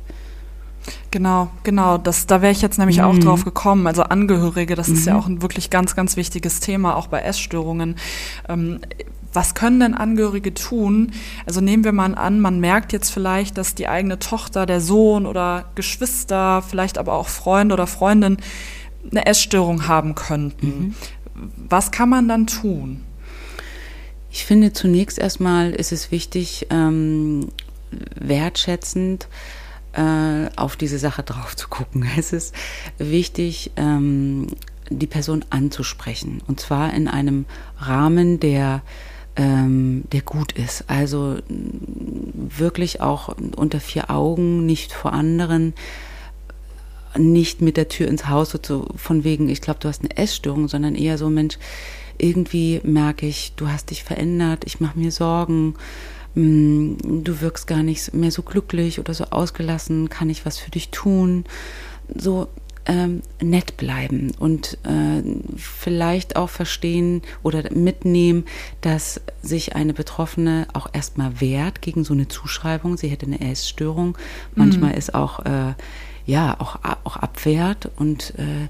[1.12, 2.00] Genau, genau.
[2.00, 3.04] Das, da wäre ich jetzt nämlich mhm.
[3.04, 3.86] auch drauf gekommen.
[3.86, 4.94] Also Angehörige, das mhm.
[4.96, 5.20] ist ja mhm.
[5.20, 7.98] auch ein wirklich ganz, ganz wichtiges Thema, auch bei Essstörungen.
[8.50, 8.80] Ähm,
[9.34, 11.12] was können denn Angehörige tun?
[11.46, 15.26] Also nehmen wir mal an, man merkt jetzt vielleicht, dass die eigene Tochter, der Sohn
[15.26, 18.38] oder Geschwister, vielleicht aber auch Freunde oder Freundin
[19.10, 20.68] eine Essstörung haben könnten.
[20.68, 20.96] Mhm.
[21.70, 23.04] Was kann man dann tun?
[24.32, 27.50] Ich finde zunächst erstmal ist es wichtig, ähm,
[28.16, 29.28] wertschätzend
[29.94, 32.08] äh, auf diese Sache drauf zu gucken.
[32.18, 32.56] Es ist
[32.98, 34.48] wichtig, ähm,
[34.90, 36.42] die Person anzusprechen.
[36.48, 37.46] Und zwar in einem
[37.78, 38.82] Rahmen, der
[39.42, 40.84] ähm, der gut ist.
[40.88, 45.74] Also wirklich auch unter vier Augen, nicht vor anderen,
[47.18, 50.68] nicht mit der Tür ins Haus, so von wegen, ich glaube, du hast eine Essstörung,
[50.68, 51.58] sondern eher so, Mensch,
[52.20, 55.74] irgendwie merke ich, du hast dich verändert, ich mache mir Sorgen,
[56.36, 60.70] mm, du wirkst gar nicht mehr so glücklich oder so ausgelassen, kann ich was für
[60.70, 61.46] dich tun?
[62.16, 62.48] So
[62.86, 65.22] ähm, nett bleiben und äh,
[65.56, 68.46] vielleicht auch verstehen oder mitnehmen,
[68.82, 72.98] dass sich eine Betroffene auch erstmal wehrt gegen so eine Zuschreibung.
[72.98, 74.18] Sie hätte eine Essstörung.
[74.56, 74.98] Manchmal mhm.
[74.98, 75.74] ist auch, äh,
[76.26, 78.68] ja, auch, auch abwehrt und äh,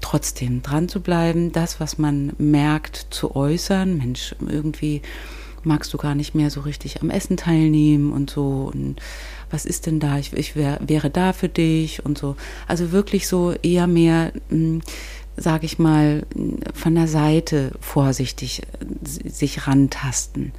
[0.00, 3.96] trotzdem dran zu bleiben, das, was man merkt, zu äußern.
[3.96, 5.02] Mensch, irgendwie
[5.62, 8.70] magst du gar nicht mehr so richtig am Essen teilnehmen und so.
[8.72, 9.00] Und
[9.50, 10.18] was ist denn da?
[10.18, 12.36] Ich, ich wär, wäre da für dich und so.
[12.66, 14.82] Also wirklich so eher mehr, hm,
[15.36, 16.26] sage ich mal,
[16.74, 20.52] von der Seite vorsichtig äh, sich rantasten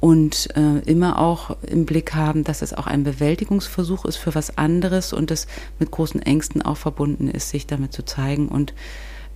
[0.00, 4.58] und äh, immer auch im Blick haben, dass es auch ein Bewältigungsversuch ist für was
[4.58, 5.46] anderes und es
[5.78, 8.74] mit großen Ängsten auch verbunden ist, sich damit zu zeigen und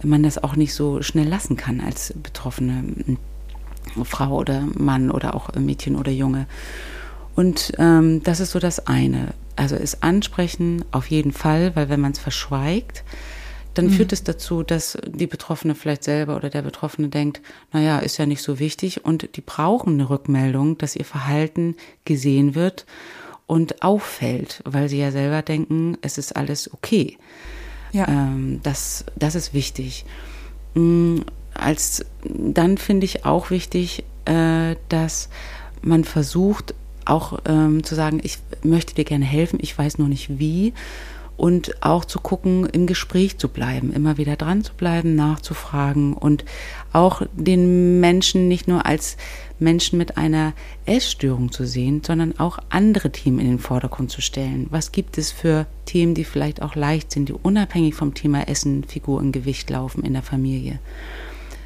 [0.03, 3.19] man das auch nicht so schnell lassen kann als betroffene hm,
[4.05, 6.47] Frau oder Mann oder auch Mädchen oder Junge.
[7.37, 9.35] Und ähm, das ist so das eine.
[9.55, 13.05] Also ist ansprechen auf jeden Fall, weil wenn man es verschweigt,
[13.75, 13.91] dann mhm.
[13.91, 18.27] führt es dazu, dass die Betroffene vielleicht selber oder der Betroffene denkt, naja, ist ja
[18.27, 22.87] nicht so wichtig und die brauchen eine Rückmeldung, dass ihr Verhalten gesehen wird
[23.47, 27.19] und auffällt, weil sie ja selber denken, es ist alles okay.
[27.93, 28.09] Ja.
[28.09, 30.07] Ähm, das, das ist wichtig.
[30.75, 31.25] Mhm,
[31.55, 35.29] als dann finde ich auch wichtig, äh, dass
[35.83, 36.75] man versucht,
[37.07, 40.75] auch ähm, zu sagen, ich möchte dir gerne helfen, ich weiß nur nicht wie.
[41.37, 46.47] Und auch zu gucken, im Gespräch zu bleiben, immer wieder dran zu bleiben, nachzufragen und
[46.95, 49.19] auch den Menschen nicht nur als
[49.59, 50.55] Menschen mit einer
[50.87, 54.67] Essstörung zu sehen, sondern auch andere Themen in den Vordergrund zu stellen.
[54.71, 58.85] Was gibt es für Themen, die vielleicht auch leicht sind, die unabhängig vom Thema Essen,
[58.85, 60.79] Figur und Gewicht laufen in der Familie?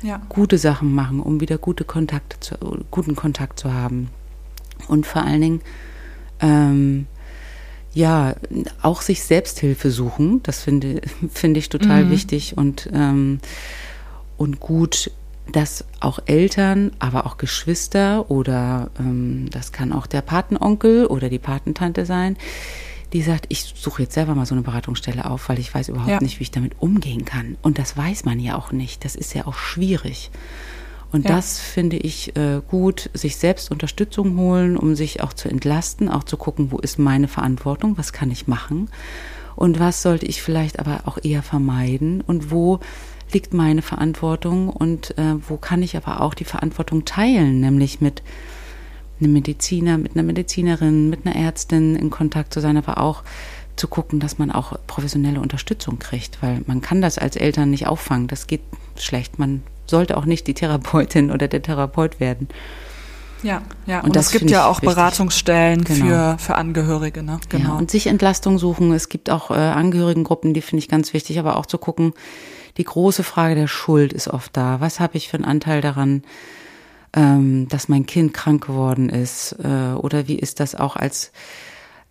[0.03, 0.21] Ja.
[0.29, 2.57] Gute Sachen machen, um wieder gute Kontakte zu,
[2.91, 4.09] guten Kontakt zu haben
[4.89, 5.61] und vor allen Dingen
[6.41, 7.07] Ähm,
[7.93, 8.35] ja,
[8.83, 11.03] auch sich Selbsthilfe suchen, das finde,
[11.33, 12.11] finde ich total mhm.
[12.11, 13.41] wichtig und, ähm,
[14.37, 15.11] und gut,
[15.53, 21.41] dass auch Eltern, aber auch Geschwister oder ähm, das kann auch der Patenonkel oder die
[21.41, 22.37] Patentante sein,
[23.13, 26.09] die sagt, ich suche jetzt selber mal so eine Beratungsstelle auf, weil ich weiß überhaupt
[26.09, 26.21] ja.
[26.21, 27.57] nicht, wie ich damit umgehen kann.
[27.61, 29.05] Und das weiß man ja auch nicht.
[29.05, 30.31] Das ist ja auch schwierig.
[31.13, 31.37] Und ja.
[31.37, 36.25] das finde ich äh, gut, sich selbst Unterstützung holen, um sich auch zu entlasten, auch
[36.25, 38.89] zu gucken, wo ist meine Verantwortung, was kann ich machen
[39.57, 42.81] und was sollte ich vielleicht aber auch eher vermeiden und wo
[43.33, 48.23] liegt meine Verantwortung und äh, wo kann ich aber auch die Verantwortung teilen, nämlich mit
[49.21, 53.23] einem Mediziner, mit einer Medizinerin, mit einer Ärztin in Kontakt zu sein, aber auch
[53.77, 57.87] zu gucken, dass man auch professionelle Unterstützung kriegt, weil man kann das als Eltern nicht
[57.87, 58.29] auffangen.
[58.29, 58.63] Das geht
[58.97, 59.39] schlecht.
[59.39, 62.49] Man sollte auch nicht die Therapeutin oder der Therapeut werden.
[63.43, 64.01] Ja, ja.
[64.01, 64.95] Und, und es gibt ja auch wichtig.
[64.95, 66.07] Beratungsstellen genau.
[66.07, 67.41] für, für Angehörige, ne?
[67.49, 67.71] Genau.
[67.71, 68.93] Ja, und sich Entlastung suchen.
[68.93, 72.13] Es gibt auch äh, Angehörigengruppen, die finde ich ganz wichtig, aber auch zu gucken,
[72.77, 74.81] die große Frage der Schuld ist oft da.
[74.81, 76.23] Was habe ich für einen Anteil daran,
[77.15, 79.57] ähm, dass mein Kind krank geworden ist?
[79.63, 81.33] Äh, oder wie ist das auch als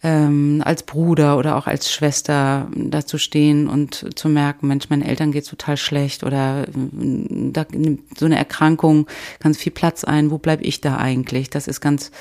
[0.02, 5.32] ähm, als Bruder oder auch als Schwester dazu stehen und zu merken, Mensch, meinen Eltern
[5.32, 9.08] geht's total schlecht oder äh, da nimmt so eine Erkrankung
[9.40, 11.50] ganz viel Platz ein, wo bleib ich da eigentlich?
[11.50, 12.12] Das ist ganz,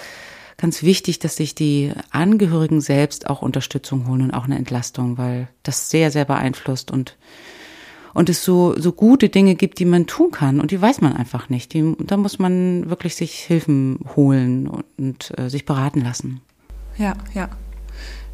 [0.57, 5.49] ganz wichtig, dass sich die Angehörigen selbst auch Unterstützung holen und auch eine Entlastung, weil
[5.63, 7.17] das sehr, sehr beeinflusst und
[8.15, 11.13] und es so, so gute Dinge gibt, die man tun kann und die weiß man
[11.13, 11.73] einfach nicht.
[11.73, 16.41] Die, da muss man wirklich sich Hilfen holen und, und äh, sich beraten lassen.
[16.97, 17.49] Ja, ja.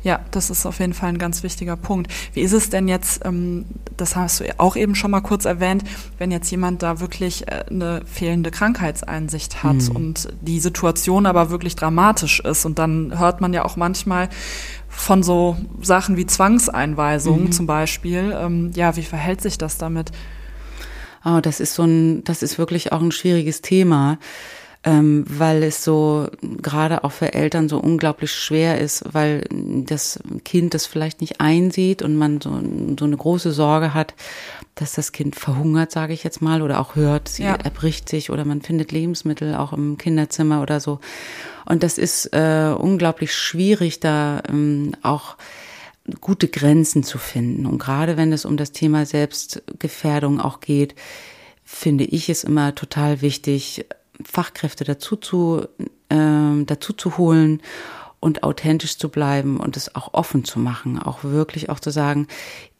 [0.04, 2.12] Ja, das ist auf jeden Fall ein ganz wichtiger Punkt.
[2.34, 3.64] Wie ist es denn jetzt, ähm,
[3.96, 5.82] das hast du auch eben schon mal kurz erwähnt,
[6.18, 9.96] wenn jetzt jemand da wirklich äh, eine fehlende Krankheitseinsicht hat mhm.
[9.96, 14.28] und die Situation aber wirklich dramatisch ist und dann hört man ja auch manchmal
[14.88, 17.52] von so Sachen wie Zwangseinweisungen mhm.
[17.52, 18.36] zum Beispiel.
[18.38, 20.12] Ähm, ja, wie verhält sich das damit?
[21.24, 24.18] Oh, das ist so ein, das ist wirklich auch ein schwieriges Thema
[24.84, 30.74] ähm, weil es so gerade auch für Eltern so unglaublich schwer ist, weil das Kind
[30.74, 32.60] das vielleicht nicht einsieht und man so,
[32.98, 34.14] so eine große Sorge hat,
[34.74, 37.54] dass das Kind verhungert, sage ich jetzt mal, oder auch hört, sie ja.
[37.54, 41.00] erbricht sich oder man findet Lebensmittel auch im Kinderzimmer oder so.
[41.64, 45.36] Und das ist äh, unglaublich schwierig, da ähm, auch
[46.20, 47.64] gute Grenzen zu finden.
[47.64, 50.94] Und gerade wenn es um das Thema Selbstgefährdung auch geht,
[51.64, 53.86] finde ich es immer total wichtig,
[54.22, 55.66] Fachkräfte dazu zu,
[56.08, 57.60] äh, dazu zu holen
[58.24, 62.26] und authentisch zu bleiben und es auch offen zu machen, auch wirklich auch zu sagen,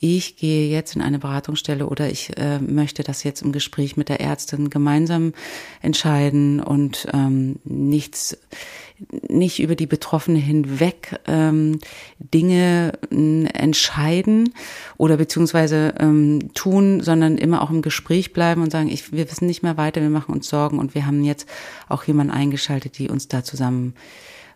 [0.01, 4.09] ich gehe jetzt in eine Beratungsstelle oder ich äh, möchte das jetzt im Gespräch mit
[4.09, 5.35] der Ärztin gemeinsam
[5.83, 8.39] entscheiden und ähm, nichts
[9.29, 11.79] nicht über die Betroffene hinweg ähm,
[12.19, 14.55] Dinge äh, entscheiden
[14.97, 19.47] oder beziehungsweise ähm, tun, sondern immer auch im Gespräch bleiben und sagen, ich, wir wissen
[19.47, 21.47] nicht mehr weiter, wir machen uns Sorgen und wir haben jetzt
[21.87, 23.93] auch jemanden eingeschaltet, die uns da zusammen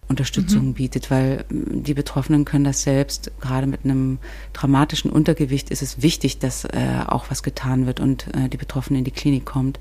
[0.08, 0.74] Unterstützung mhm.
[0.74, 4.18] bietet, weil die Betroffenen können das selbst, gerade mit einem
[4.54, 8.98] dramatischen Untergewicht ist es wichtig, dass äh, auch was getan wird und äh, die Betroffene
[8.98, 9.78] in die Klinik kommt.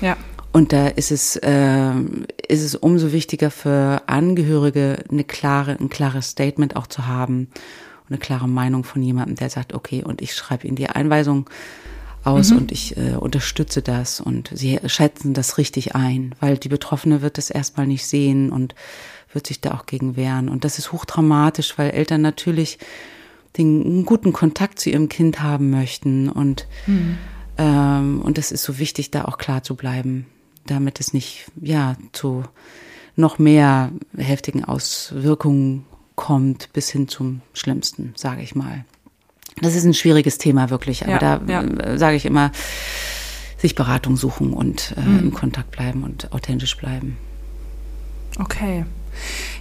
[0.00, 0.16] Ja.
[0.52, 1.92] Und da ist es, äh,
[2.48, 7.48] ist es umso wichtiger für Angehörige eine klare, ein klares Statement auch zu haben
[8.04, 11.48] und eine klare Meinung von jemandem, der sagt, okay, und ich schreibe Ihnen die Einweisung
[12.24, 12.58] aus mhm.
[12.58, 17.38] und ich äh, unterstütze das und sie schätzen das richtig ein, weil die Betroffene wird
[17.38, 18.74] das erstmal nicht sehen und
[19.32, 20.48] wird sich da auch gegen wehren.
[20.48, 22.78] Und das ist hochdramatisch, weil Eltern natürlich
[23.56, 27.18] den guten Kontakt zu ihrem Kind haben möchten und mhm.
[27.58, 30.26] ähm, und es ist so wichtig, da auch klar zu bleiben
[30.70, 32.44] damit es nicht ja zu
[33.16, 38.84] noch mehr heftigen Auswirkungen kommt, bis hin zum Schlimmsten, sage ich mal.
[39.60, 41.62] Das ist ein schwieriges Thema wirklich, aber ja, da ja.
[41.62, 42.52] Äh, sage ich immer,
[43.58, 45.18] sich Beratung suchen und äh, mhm.
[45.18, 47.18] im Kontakt bleiben und authentisch bleiben.
[48.38, 48.84] Okay.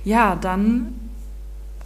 [0.03, 0.93] Ja, dann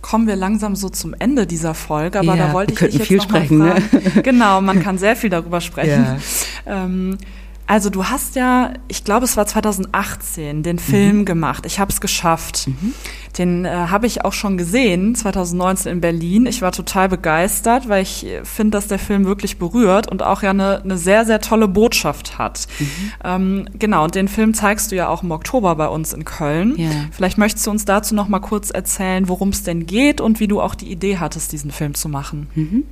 [0.02, 3.08] kommen wir langsam so zum Ende dieser Folge, aber ja, da wollte ich dich jetzt
[3.08, 4.14] viel noch sprechen, mal fragen.
[4.16, 4.22] Ne?
[4.22, 6.20] Genau, man kann sehr viel darüber sprechen.
[6.66, 6.84] Ja.
[6.86, 7.18] Ähm,
[7.66, 11.26] also du hast ja, ich glaube, es war 2018, den Film mhm.
[11.26, 11.66] gemacht.
[11.66, 12.68] Ich habe es geschafft.
[12.68, 12.94] Mhm.
[13.38, 16.46] Den äh, habe ich auch schon gesehen, 2019 in Berlin.
[16.46, 20.44] Ich war total begeistert, weil ich äh, finde, dass der Film wirklich berührt und auch
[20.44, 22.68] ja eine, eine sehr, sehr tolle Botschaft hat.
[22.80, 23.12] Mhm.
[23.24, 26.76] Ähm, genau, und den Film zeigst du ja auch im Oktober bei uns in Köln.
[26.78, 26.90] Ja.
[27.12, 30.48] Vielleicht möchtest du uns dazu noch mal kurz erzählen, worum es denn geht und wie
[30.48, 32.48] du auch die Idee hattest, diesen Film zu machen.
[32.56, 32.84] Mhm.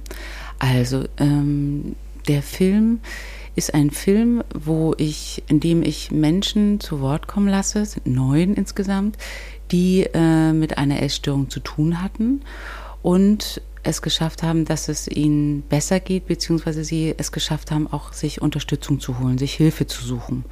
[0.59, 1.95] Also, ähm,
[2.27, 2.99] der Film
[3.55, 8.53] ist ein Film, wo ich, in dem ich Menschen zu Wort kommen lasse, sind neun
[8.53, 9.17] insgesamt,
[9.71, 12.41] die äh, mit einer Essstörung zu tun hatten
[13.01, 18.13] und es geschafft haben, dass es ihnen besser geht, beziehungsweise sie es geschafft haben, auch
[18.13, 20.45] sich Unterstützung zu holen, sich Hilfe zu suchen.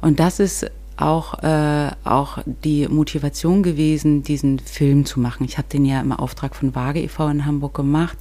[0.00, 5.44] Und das ist auch, äh, auch die Motivation gewesen, diesen Film zu machen.
[5.44, 7.28] Ich habe den ja im Auftrag von Waage e.V.
[7.28, 8.18] in Hamburg gemacht,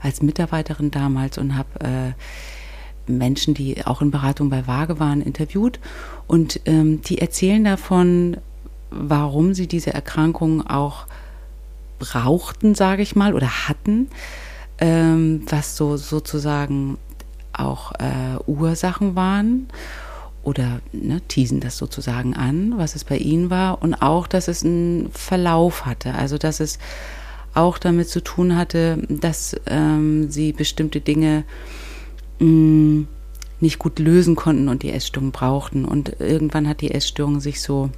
[0.00, 2.12] als Mitarbeiterin damals und habe äh,
[3.08, 5.80] Menschen, die auch in Beratung bei Waage waren, interviewt.
[6.26, 8.36] Und ähm, die erzählen davon,
[8.90, 11.06] warum sie diese Erkrankung auch
[11.98, 14.08] brauchten, sage ich mal, oder hatten,
[14.78, 16.98] ähm, was so sozusagen
[17.52, 19.68] auch äh, Ursachen waren
[20.42, 23.82] oder ne, teasen das sozusagen an, was es bei ihnen war.
[23.82, 26.78] Und auch, dass es einen Verlauf hatte, also dass es
[27.54, 31.44] auch damit zu tun hatte, dass ähm, sie bestimmte Dinge
[32.38, 33.06] mh,
[33.60, 37.90] nicht gut lösen konnten und die Essstörung brauchten und irgendwann hat die Essstörung sich so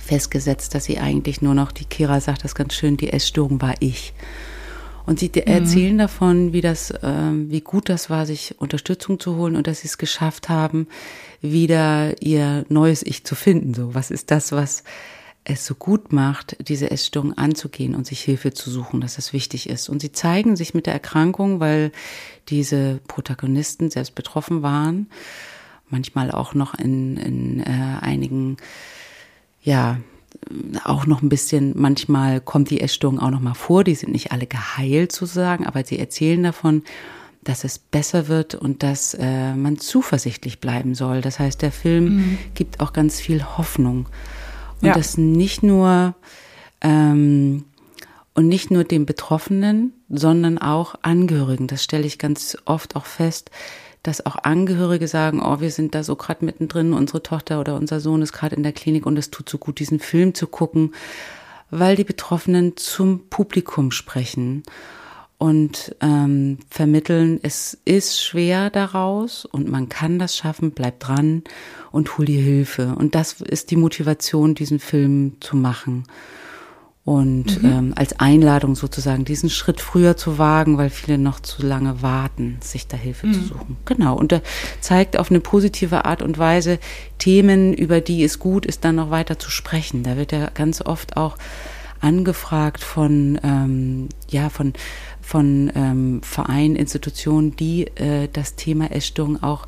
[0.00, 3.74] festgesetzt, dass sie eigentlich nur noch, die Kira sagt das ganz schön, die Essstörung war
[3.80, 4.12] ich.
[5.06, 5.42] Und sie mhm.
[5.42, 9.80] erzählen davon, wie das, äh, wie gut das war, sich Unterstützung zu holen und dass
[9.80, 10.88] sie es geschafft haben,
[11.40, 13.72] wieder ihr neues Ich zu finden.
[13.72, 14.82] So, was ist das, was
[15.48, 19.68] es so gut macht, diese Essstörung anzugehen und sich Hilfe zu suchen, dass das wichtig
[19.68, 19.88] ist.
[19.88, 21.92] Und sie zeigen sich mit der Erkrankung, weil
[22.48, 25.08] diese Protagonisten selbst betroffen waren,
[25.88, 28.56] manchmal auch noch in, in äh, einigen
[29.62, 29.98] ja,
[30.84, 34.32] auch noch ein bisschen, manchmal kommt die Essstörung auch noch mal vor, die sind nicht
[34.32, 36.82] alle geheilt sozusagen, aber sie erzählen davon,
[37.42, 41.20] dass es besser wird und dass äh, man zuversichtlich bleiben soll.
[41.20, 42.38] Das heißt, der Film mhm.
[42.54, 44.08] gibt auch ganz viel Hoffnung.
[44.80, 44.94] Und ja.
[44.94, 46.14] das nicht nur
[46.80, 47.64] ähm,
[48.34, 51.66] und nicht nur dem Betroffenen, sondern auch Angehörigen.
[51.68, 53.50] Das stelle ich ganz oft auch fest,
[54.02, 57.98] dass auch Angehörige sagen, oh, wir sind da so gerade mittendrin, unsere Tochter oder unser
[57.98, 60.94] Sohn ist gerade in der Klinik und es tut so gut, diesen Film zu gucken,
[61.70, 64.62] weil die Betroffenen zum Publikum sprechen
[65.38, 71.42] und ähm, vermitteln, es ist schwer daraus und man kann das schaffen, bleib dran
[71.92, 72.94] und hol dir Hilfe.
[72.96, 76.04] Und das ist die Motivation, diesen Film zu machen
[77.06, 77.70] und mhm.
[77.70, 82.58] ähm, als Einladung sozusagen diesen Schritt früher zu wagen, weil viele noch zu lange warten,
[82.60, 83.32] sich da Hilfe mhm.
[83.32, 83.76] zu suchen.
[83.84, 84.16] Genau.
[84.16, 84.42] Und er
[84.80, 86.80] zeigt auf eine positive Art und Weise
[87.18, 90.02] Themen, über die es gut ist, dann noch weiter zu sprechen.
[90.02, 91.38] Da wird ja ganz oft auch
[92.00, 94.72] angefragt von ähm, ja von
[95.26, 99.66] von ähm, Vereinen, Institutionen, die äh, das Thema Essstörung auch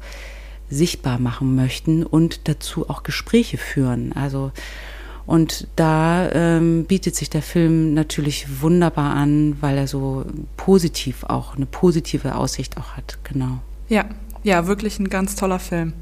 [0.71, 4.13] sichtbar machen möchten und dazu auch Gespräche führen.
[4.13, 4.53] Also
[5.27, 10.25] und da ähm, bietet sich der Film natürlich wunderbar an, weil er so
[10.57, 13.59] positiv auch, eine positive Aussicht auch hat, genau.
[13.89, 14.05] Ja,
[14.45, 15.93] ja, wirklich ein ganz toller Film.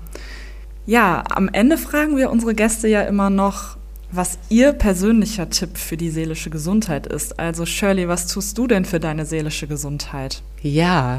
[0.85, 3.79] Ja, am Ende fragen wir unsere Gäste ja immer noch,
[4.13, 7.39] was ihr persönlicher Tipp für die seelische Gesundheit ist.
[7.39, 10.43] Also Shirley, was tust du denn für deine seelische Gesundheit?
[10.63, 11.19] Ja,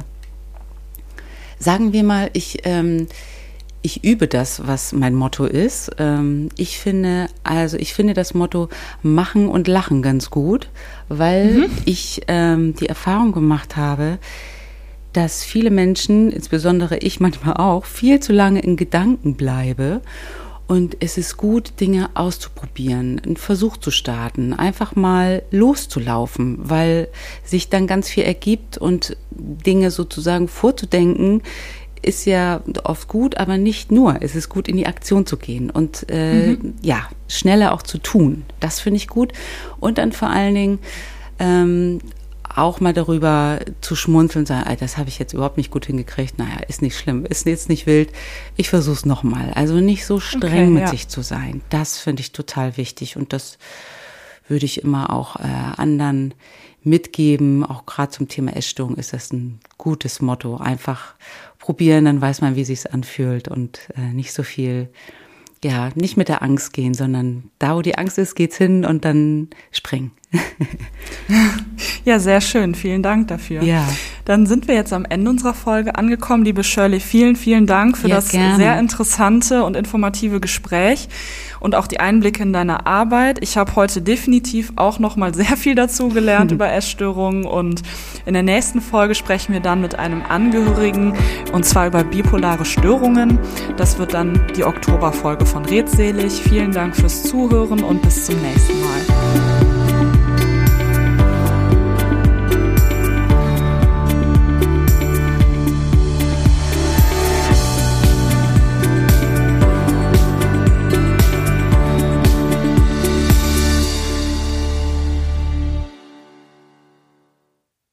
[1.60, 3.08] sagen wir mal, ich ähm,
[3.88, 5.92] ich übe das, was mein Motto ist.
[5.98, 8.70] Ähm, ich finde, also ich finde das Motto
[9.02, 10.70] machen und lachen ganz gut,
[11.08, 11.70] weil mhm.
[11.86, 14.18] ich ähm, die Erfahrung gemacht habe,
[15.14, 20.02] dass viele Menschen, insbesondere ich manchmal auch, viel zu lange in Gedanken bleibe.
[20.68, 27.08] Und es ist gut, Dinge auszuprobieren, einen Versuch zu starten, einfach mal loszulaufen, weil
[27.46, 31.42] sich dann ganz viel ergibt und Dinge sozusagen vorzudenken,
[32.02, 34.18] ist ja oft gut, aber nicht nur.
[34.22, 36.74] Es ist gut, in die Aktion zu gehen und äh, mhm.
[36.82, 38.44] ja, schneller auch zu tun.
[38.60, 39.34] Das finde ich gut.
[39.80, 40.80] Und dann vor allen Dingen
[41.40, 42.00] ähm,
[42.58, 46.38] auch mal darüber zu schmunzeln, sagen, das habe ich jetzt überhaupt nicht gut hingekriegt.
[46.38, 48.12] Naja, ist nicht schlimm, ist jetzt nicht wild.
[48.56, 49.52] Ich versuche es nochmal.
[49.54, 50.88] Also nicht so streng okay, mit ja.
[50.88, 51.62] sich zu sein.
[51.70, 53.58] Das finde ich total wichtig und das
[54.48, 55.44] würde ich immer auch äh,
[55.78, 56.34] anderen
[56.84, 57.64] mitgeben.
[57.64, 60.58] Auch gerade zum Thema Essstörung ist das ein gutes Motto.
[60.58, 61.16] Einfach
[61.60, 64.90] probieren, dann weiß man, wie sich's anfühlt und äh, nicht so viel,
[65.68, 69.04] ja, nicht mit der Angst gehen, sondern da, wo die Angst ist, geht's hin und
[69.04, 70.12] dann springen.
[72.06, 72.74] ja, sehr schön.
[72.74, 73.64] Vielen Dank dafür.
[73.64, 73.86] Ja.
[74.28, 76.44] Dann sind wir jetzt am Ende unserer Folge angekommen.
[76.44, 78.58] Liebe Shirley, vielen, vielen Dank für ja, das gerne.
[78.58, 81.08] sehr interessante und informative Gespräch
[81.62, 83.38] und auch die Einblicke in deine Arbeit.
[83.40, 87.84] Ich habe heute definitiv auch noch mal sehr viel dazu gelernt über Essstörungen und
[88.26, 91.14] in der nächsten Folge sprechen wir dann mit einem Angehörigen
[91.54, 93.40] und zwar über bipolare Störungen.
[93.78, 96.34] Das wird dann die Oktoberfolge von Redselig.
[96.34, 99.27] Vielen Dank fürs Zuhören und bis zum nächsten Mal.